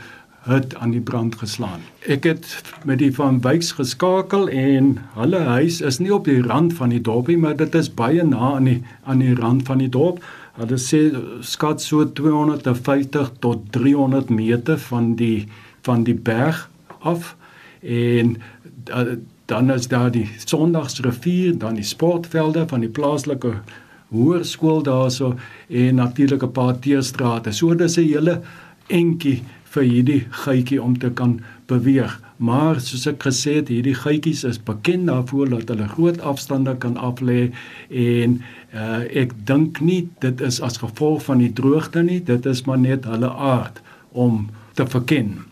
hut 0.44 0.74
aan 0.76 0.92
die 0.92 1.00
brand 1.00 1.36
geslaan. 1.40 1.80
Ek 2.04 2.26
het 2.28 2.46
met 2.84 3.00
die 3.00 3.12
van 3.16 3.40
Wyks 3.44 3.72
geskakel 3.78 4.48
en 4.52 4.98
hulle 5.16 5.40
huis 5.56 5.80
is 5.80 5.98
nie 6.02 6.12
op 6.14 6.28
die 6.28 6.42
rand 6.44 6.76
van 6.76 6.92
die 6.92 7.00
dorpie 7.00 7.38
maar 7.40 7.56
dit 7.56 7.74
is 7.74 7.88
baie 7.88 8.24
na 8.28 8.54
aan 8.54 8.68
die 8.68 8.80
aan 9.04 9.24
die 9.24 9.34
rand 9.40 9.64
van 9.68 9.80
die 9.80 9.88
dorp. 9.88 10.20
Hulle 10.60 10.78
sê 10.78 11.06
skat 11.40 11.82
so 11.82 12.04
250 12.04 13.32
tot 13.44 13.70
300 13.72 14.28
meter 14.30 14.78
van 14.90 15.14
die 15.20 15.46
van 15.84 16.04
die 16.04 16.16
berg 16.16 16.68
af 17.00 17.34
en 17.80 18.36
uh, 18.90 19.16
dan 19.44 19.70
is 19.70 19.88
daar 19.88 20.10
die 20.10 20.28
Sondagsrivier, 20.44 21.58
dan 21.58 21.74
die 21.74 21.84
sportvelde 21.84 22.68
van 22.68 22.80
die 22.80 22.88
plaaslike 22.88 23.58
hoërskool 24.14 24.82
daarso 24.86 25.34
en 25.68 26.00
natuurlik 26.00 26.42
'n 26.42 26.52
paar 26.52 26.78
teestrate. 26.78 27.52
So 27.52 27.74
dis 27.74 27.98
'n 27.98 28.08
hele 28.08 28.40
entjie 28.88 29.42
vir 29.74 29.82
hierdie 29.82 30.22
geitjie 30.30 30.82
om 30.82 30.98
te 30.98 31.10
kan 31.10 31.40
beweeg. 31.66 32.20
Maar 32.36 32.80
soos 32.82 33.06
ek 33.06 33.24
gesê 33.26 33.58
het, 33.60 33.70
hierdie 33.70 33.94
geitjies 33.94 34.42
is 34.44 34.58
bekend 34.58 35.06
daarvoor 35.06 35.48
dat 35.52 35.70
hulle 35.70 35.88
groot 35.88 36.20
afstande 36.20 36.74
kan 36.82 36.96
aflê 36.96 37.52
en 37.88 38.40
uh, 38.74 39.02
ek 39.14 39.32
dink 39.46 39.80
nie 39.80 40.08
dit 40.24 40.40
is 40.40 40.60
as 40.60 40.80
gevolg 40.82 41.24
van 41.28 41.38
die 41.38 41.52
droogte 41.52 42.02
nie, 42.02 42.20
dit 42.20 42.46
is 42.46 42.64
maar 42.66 42.80
net 42.82 43.06
hulle 43.08 43.30
aard 43.30 43.80
om 44.12 44.48
te 44.74 44.86
verken. 44.86 45.44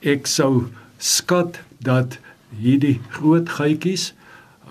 Ek 0.00 0.30
sou 0.30 0.66
skat 0.98 1.58
dat 1.82 2.18
hierdie 2.62 3.00
groot 3.18 3.50
geitjies 3.58 4.12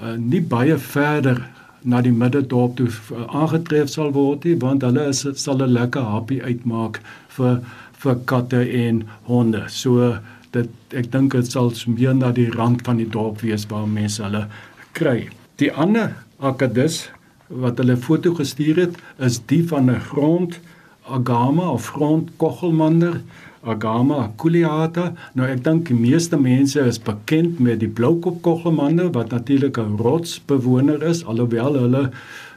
uh, 0.01 0.15
nie 0.17 0.41
baie 0.41 0.77
verder 0.79 1.43
na 1.83 2.01
die 2.01 2.13
middedorp 2.15 2.77
toe 2.77 2.89
uh, 2.89 3.25
aangetref 3.27 3.89
sal 3.91 4.11
word 4.15 4.45
nie 4.47 4.55
want 4.59 4.85
hulle 4.87 5.07
is 5.11 5.25
sal 5.45 5.61
'n 5.61 5.73
lekker 5.77 6.05
happy 6.15 6.39
uitmaak 6.41 7.01
vir 7.37 7.59
vir 8.03 8.15
katte 8.25 8.61
en 8.85 9.03
honde. 9.27 9.63
So 9.69 10.17
dit 10.51 10.69
ek 10.93 11.11
dink 11.11 11.31
dit 11.31 11.51
sal 11.51 11.71
meer 11.87 12.13
na 12.13 12.31
die 12.31 12.49
rand 12.51 12.83
van 12.87 12.97
die 12.97 13.09
dorp 13.09 13.41
wees 13.41 13.65
waar 13.71 13.87
mense 13.87 14.23
hulle 14.23 14.47
kry. 14.93 15.29
Die 15.57 15.71
ander 15.71 16.13
akkedus 16.39 17.09
wat 17.49 17.77
hulle 17.77 17.97
foto 17.97 18.33
gestuur 18.35 18.77
het 18.85 18.99
is 19.19 19.39
die 19.51 19.63
van 19.67 19.89
'n 19.89 19.99
grond 20.11 20.59
agama 21.07 21.69
of 21.71 21.89
grond 21.95 22.29
koggelmander 22.37 23.21
Agama 23.63 24.23
aculeata. 24.25 25.13
Nou 25.33 25.47
ek 25.47 25.63
dink 25.63 25.87
die 25.87 25.97
meeste 25.97 26.37
mense 26.39 26.81
is 26.81 26.99
bekend 26.99 27.59
met 27.63 27.79
die 27.79 27.91
bloukop 27.91 28.41
koggelmande 28.45 29.09
wat 29.15 29.31
natuurlik 29.31 29.77
'n 29.77 29.97
rotsbewoner 29.97 31.03
is 31.03 31.23
alhoewel 31.25 31.79
hulle 31.79 32.09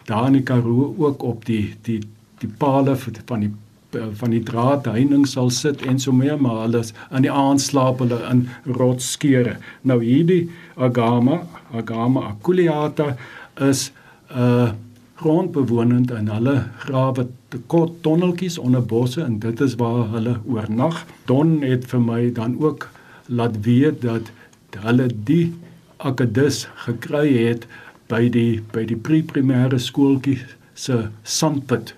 daar 0.06 0.26
in 0.26 0.32
die 0.32 0.42
Karoo 0.42 0.94
ook 0.98 1.22
op 1.22 1.44
die 1.44 1.74
die 1.82 2.00
die 2.38 2.50
palle 2.58 2.96
van 2.96 3.40
die 3.40 3.52
van 3.90 4.30
die 4.30 4.42
draadheining 4.42 5.26
sal 5.26 5.50
sit 5.50 5.82
en 5.86 5.98
so 5.98 6.12
meer 6.12 6.40
maar 6.40 6.62
hulle 6.64 6.82
in 7.10 7.22
die 7.22 7.32
aand 7.32 7.60
slaap 7.60 7.98
hulle 7.98 8.18
in 8.30 8.48
rotsskeure. 8.64 9.56
Nou 9.82 10.02
hierdie 10.04 10.50
Agama, 10.76 11.46
Agama 11.72 12.20
aculeata 12.20 13.16
is 13.54 13.92
'n 14.30 14.38
uh, 14.38 14.70
grondbewonend 15.16 16.10
en 16.10 16.28
hulle 16.28 16.56
grawe 16.84 17.26
kort 17.72 17.92
tonneltjies 18.04 18.58
onder 18.58 18.84
bosse 18.84 19.22
en 19.22 19.38
dit 19.40 19.60
is 19.60 19.76
waar 19.80 20.08
hulle 20.12 20.36
oornag. 20.44 21.04
Don 21.24 21.62
het 21.62 21.86
vir 21.90 22.02
my 22.04 22.20
dan 22.32 22.56
ook 22.60 22.88
laat 23.26 23.60
weet 23.64 24.02
dat 24.02 24.32
hulle 24.84 25.08
die 25.24 25.54
akedus 25.96 26.66
gekry 26.84 27.30
het 27.32 27.64
by 28.10 28.26
die 28.30 28.60
by 28.74 28.84
die 28.86 28.98
pre-primêre 28.98 29.78
skooltjie 29.80 30.38
se 30.76 31.06
sandput 31.22 31.94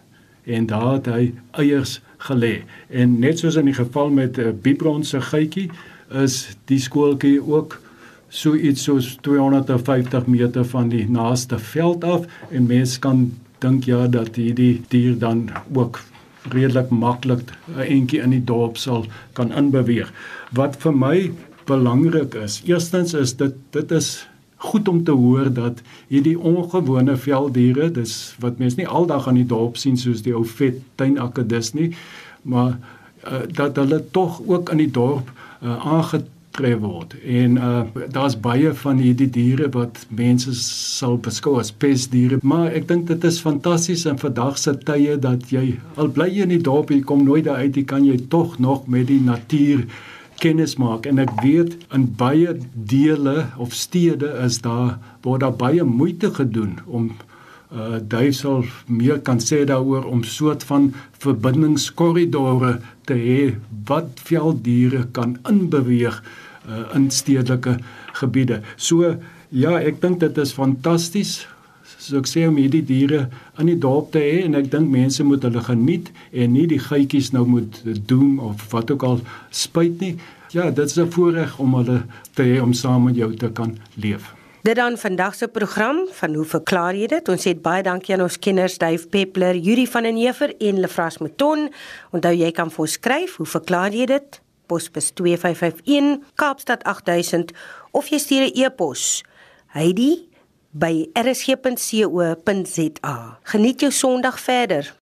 en 0.48 0.68
daar 0.70 0.92
het 0.94 1.10
hy 1.10 1.24
eiers 1.60 1.98
gelê. 2.28 2.62
En 2.88 3.18
net 3.20 3.42
soos 3.42 3.58
in 3.58 3.68
die 3.68 3.76
geval 3.76 4.10
met 4.10 4.38
'n 4.38 4.40
uh, 4.40 4.54
Bibron 4.62 5.04
se 5.04 5.20
geitjie 5.20 5.70
is 6.22 6.56
die 6.64 6.78
skooltjie 6.80 7.42
ook 7.42 7.80
so 8.28 8.54
iets 8.54 8.84
soos 8.84 9.16
250 9.24 10.26
meter 10.26 10.64
van 10.64 10.88
die 10.92 11.06
naaste 11.10 11.58
veld 11.58 12.04
af 12.04 12.26
en 12.50 12.66
mens 12.68 12.98
kan 12.98 13.30
dink 13.62 13.88
ja 13.88 14.06
dat 14.06 14.36
hierdie 14.36 14.82
dier 14.92 15.18
dan 15.18 15.48
ook 15.74 16.00
redelik 16.52 16.90
maklik 16.90 17.52
'n 17.76 17.80
entjie 17.80 18.20
in 18.20 18.30
die 18.30 18.44
dorp 18.44 18.76
sal 18.76 19.06
kan 19.32 19.52
inbeweeg. 19.52 20.12
Wat 20.52 20.76
vir 20.76 20.92
my 20.92 21.32
belangrik 21.66 22.34
is, 22.34 22.62
eerstens 22.64 23.14
is 23.14 23.36
dit 23.36 23.54
dit 23.70 23.90
is 23.90 24.28
goed 24.56 24.88
om 24.88 25.04
te 25.04 25.12
hoor 25.12 25.52
dat 25.52 25.82
hierdie 26.08 26.38
ongewone 26.38 27.16
velddiere, 27.16 27.90
dis 27.90 28.34
wat 28.40 28.58
mense 28.58 28.76
nie 28.76 28.88
aldag 28.88 29.28
aan 29.28 29.34
die 29.34 29.46
dorp 29.46 29.76
sien 29.76 29.96
soos 29.96 30.22
die 30.22 30.34
ou 30.34 30.44
vet 30.44 30.80
tuinakedus 30.94 31.74
nie, 31.74 31.94
maar 32.42 32.78
uh, 33.24 33.46
dat 33.52 33.76
hulle 33.76 34.02
tog 34.10 34.40
ook 34.46 34.70
in 34.70 34.76
die 34.76 34.90
dorp 34.90 35.30
uh, 35.62 35.86
aangetree 35.86 36.37
getref 36.58 36.78
word. 36.80 37.14
En 37.24 37.56
uh 37.56 37.82
daar's 38.12 38.40
baie 38.40 38.72
van 38.74 38.98
hierdie 38.98 39.30
diere 39.30 39.68
wat 39.70 40.06
mense 40.08 40.52
sal 40.54 41.18
beskou 41.18 41.58
as 41.58 41.70
pesdiere, 41.72 42.38
maar 42.42 42.72
ek 42.72 42.88
dink 42.88 43.06
dit 43.06 43.24
is 43.24 43.40
fantasties 43.40 44.06
in 44.06 44.18
vandag 44.18 44.58
se 44.58 44.74
tye 44.84 45.16
dat 45.18 45.50
jy 45.52 45.78
al 45.96 46.08
bly 46.08 46.28
jy 46.28 46.42
in 46.42 46.56
die 46.56 46.62
dorp, 46.62 46.90
jy 46.90 47.00
kom 47.00 47.24
nooit 47.24 47.44
daar 47.44 47.62
uit, 47.62 47.76
jy 47.76 47.84
kan 47.84 48.04
jy 48.04 48.18
tog 48.28 48.58
nog 48.58 48.86
met 48.88 49.06
die 49.06 49.20
natuur 49.20 49.86
kennis 50.38 50.76
maak 50.78 51.06
en 51.06 51.18
ek 51.18 51.32
weet 51.42 51.74
in 51.94 52.06
baie 52.18 52.54
dele 52.74 53.48
of 53.58 53.74
stede 53.74 54.30
is 54.44 54.60
daar 54.62 54.98
word 55.26 55.42
daar 55.42 55.56
baie 55.58 55.84
moeite 55.84 56.30
gedoen 56.30 56.78
om 56.86 57.10
uh 57.72 57.98
duisel 58.00 58.64
meer 58.86 59.18
kan 59.20 59.40
sê 59.44 59.64
daaroor 59.68 60.06
om 60.08 60.22
soort 60.24 60.62
van 60.64 60.92
verbindingskorridore 61.20 62.78
te 63.04 63.14
hê 63.14 63.40
wat 63.90 64.22
velddiere 64.24 65.04
kan 65.12 65.36
inbeweeg 65.48 66.22
uh, 66.68 66.84
in 66.94 67.10
stedelike 67.10 67.76
gebiede. 68.20 68.62
So 68.76 69.14
ja, 69.50 69.76
ek 69.80 70.00
dink 70.00 70.20
dit 70.20 70.38
is 70.38 70.52
fantasties 70.56 71.46
so 71.98 72.20
ek 72.20 72.28
sê 72.30 72.46
om 72.48 72.56
hierdie 72.60 72.84
diere 72.86 73.26
in 73.60 73.68
die 73.70 73.78
dorp 73.80 74.12
te 74.14 74.22
hê 74.22 74.42
en 74.46 74.56
ek 74.58 74.70
dink 74.72 74.90
mense 74.92 75.24
moet 75.26 75.44
hulle 75.44 75.62
geniet 75.66 76.12
en 76.32 76.54
nie 76.54 76.66
die 76.70 76.80
geitjies 76.82 77.32
nou 77.34 77.44
moet 77.48 77.82
doen 78.08 78.38
of 78.50 78.64
wat 78.72 78.92
ook 78.94 79.04
al 79.08 79.20
spyt 79.50 80.00
nie. 80.04 80.14
Ja, 80.54 80.70
dit 80.70 80.86
is 80.86 80.98
'n 80.98 81.10
voorreg 81.12 81.58
om 81.58 81.74
hulle 81.74 82.02
te 82.34 82.42
hê 82.42 82.60
om 82.62 82.72
saam 82.72 83.04
met 83.04 83.16
jou 83.16 83.34
te 83.34 83.50
kan 83.52 83.76
leef. 83.96 84.37
Dit 84.62 84.76
dan 84.76 84.98
vandag 84.98 85.34
se 85.34 85.48
program 85.48 86.08
van 86.10 86.34
hoe 86.34 86.44
verklaar 86.44 86.94
jy 86.94 87.06
dit? 87.06 87.28
Ons 87.28 87.46
sê 87.46 87.54
baie 87.54 87.82
dankie 87.82 88.14
aan 88.14 88.22
ons 88.22 88.38
kenners 88.38 88.78
Dave 88.78 89.08
Peppler, 89.08 89.56
Yuri 89.56 89.86
van 89.86 90.02
den 90.02 90.16
Heever 90.16 90.54
en 90.58 90.80
Lefras 90.80 91.18
Mouton. 91.18 91.70
Onthou 92.10 92.34
jy 92.34 92.50
kan 92.52 92.70
vir 92.70 92.84
ons 92.84 92.98
skryf, 92.98 93.36
hoe 93.36 93.46
verklaar 93.46 93.94
jy 93.94 94.06
dit? 94.06 94.42
posbus 94.68 95.12
2551 95.16 96.20
Kaapstad 96.34 96.84
8000 96.84 97.52
of 97.90 98.08
jy 98.12 98.18
stuur 98.18 98.44
'n 98.46 98.52
e-pos 98.64 99.24
Heidi 99.72 100.28
by 100.70 101.08
rsg.co.za. 101.12 103.16
Geniet 103.42 103.80
jou 103.80 103.92
Sondag 103.92 104.40
verder. 104.40 104.97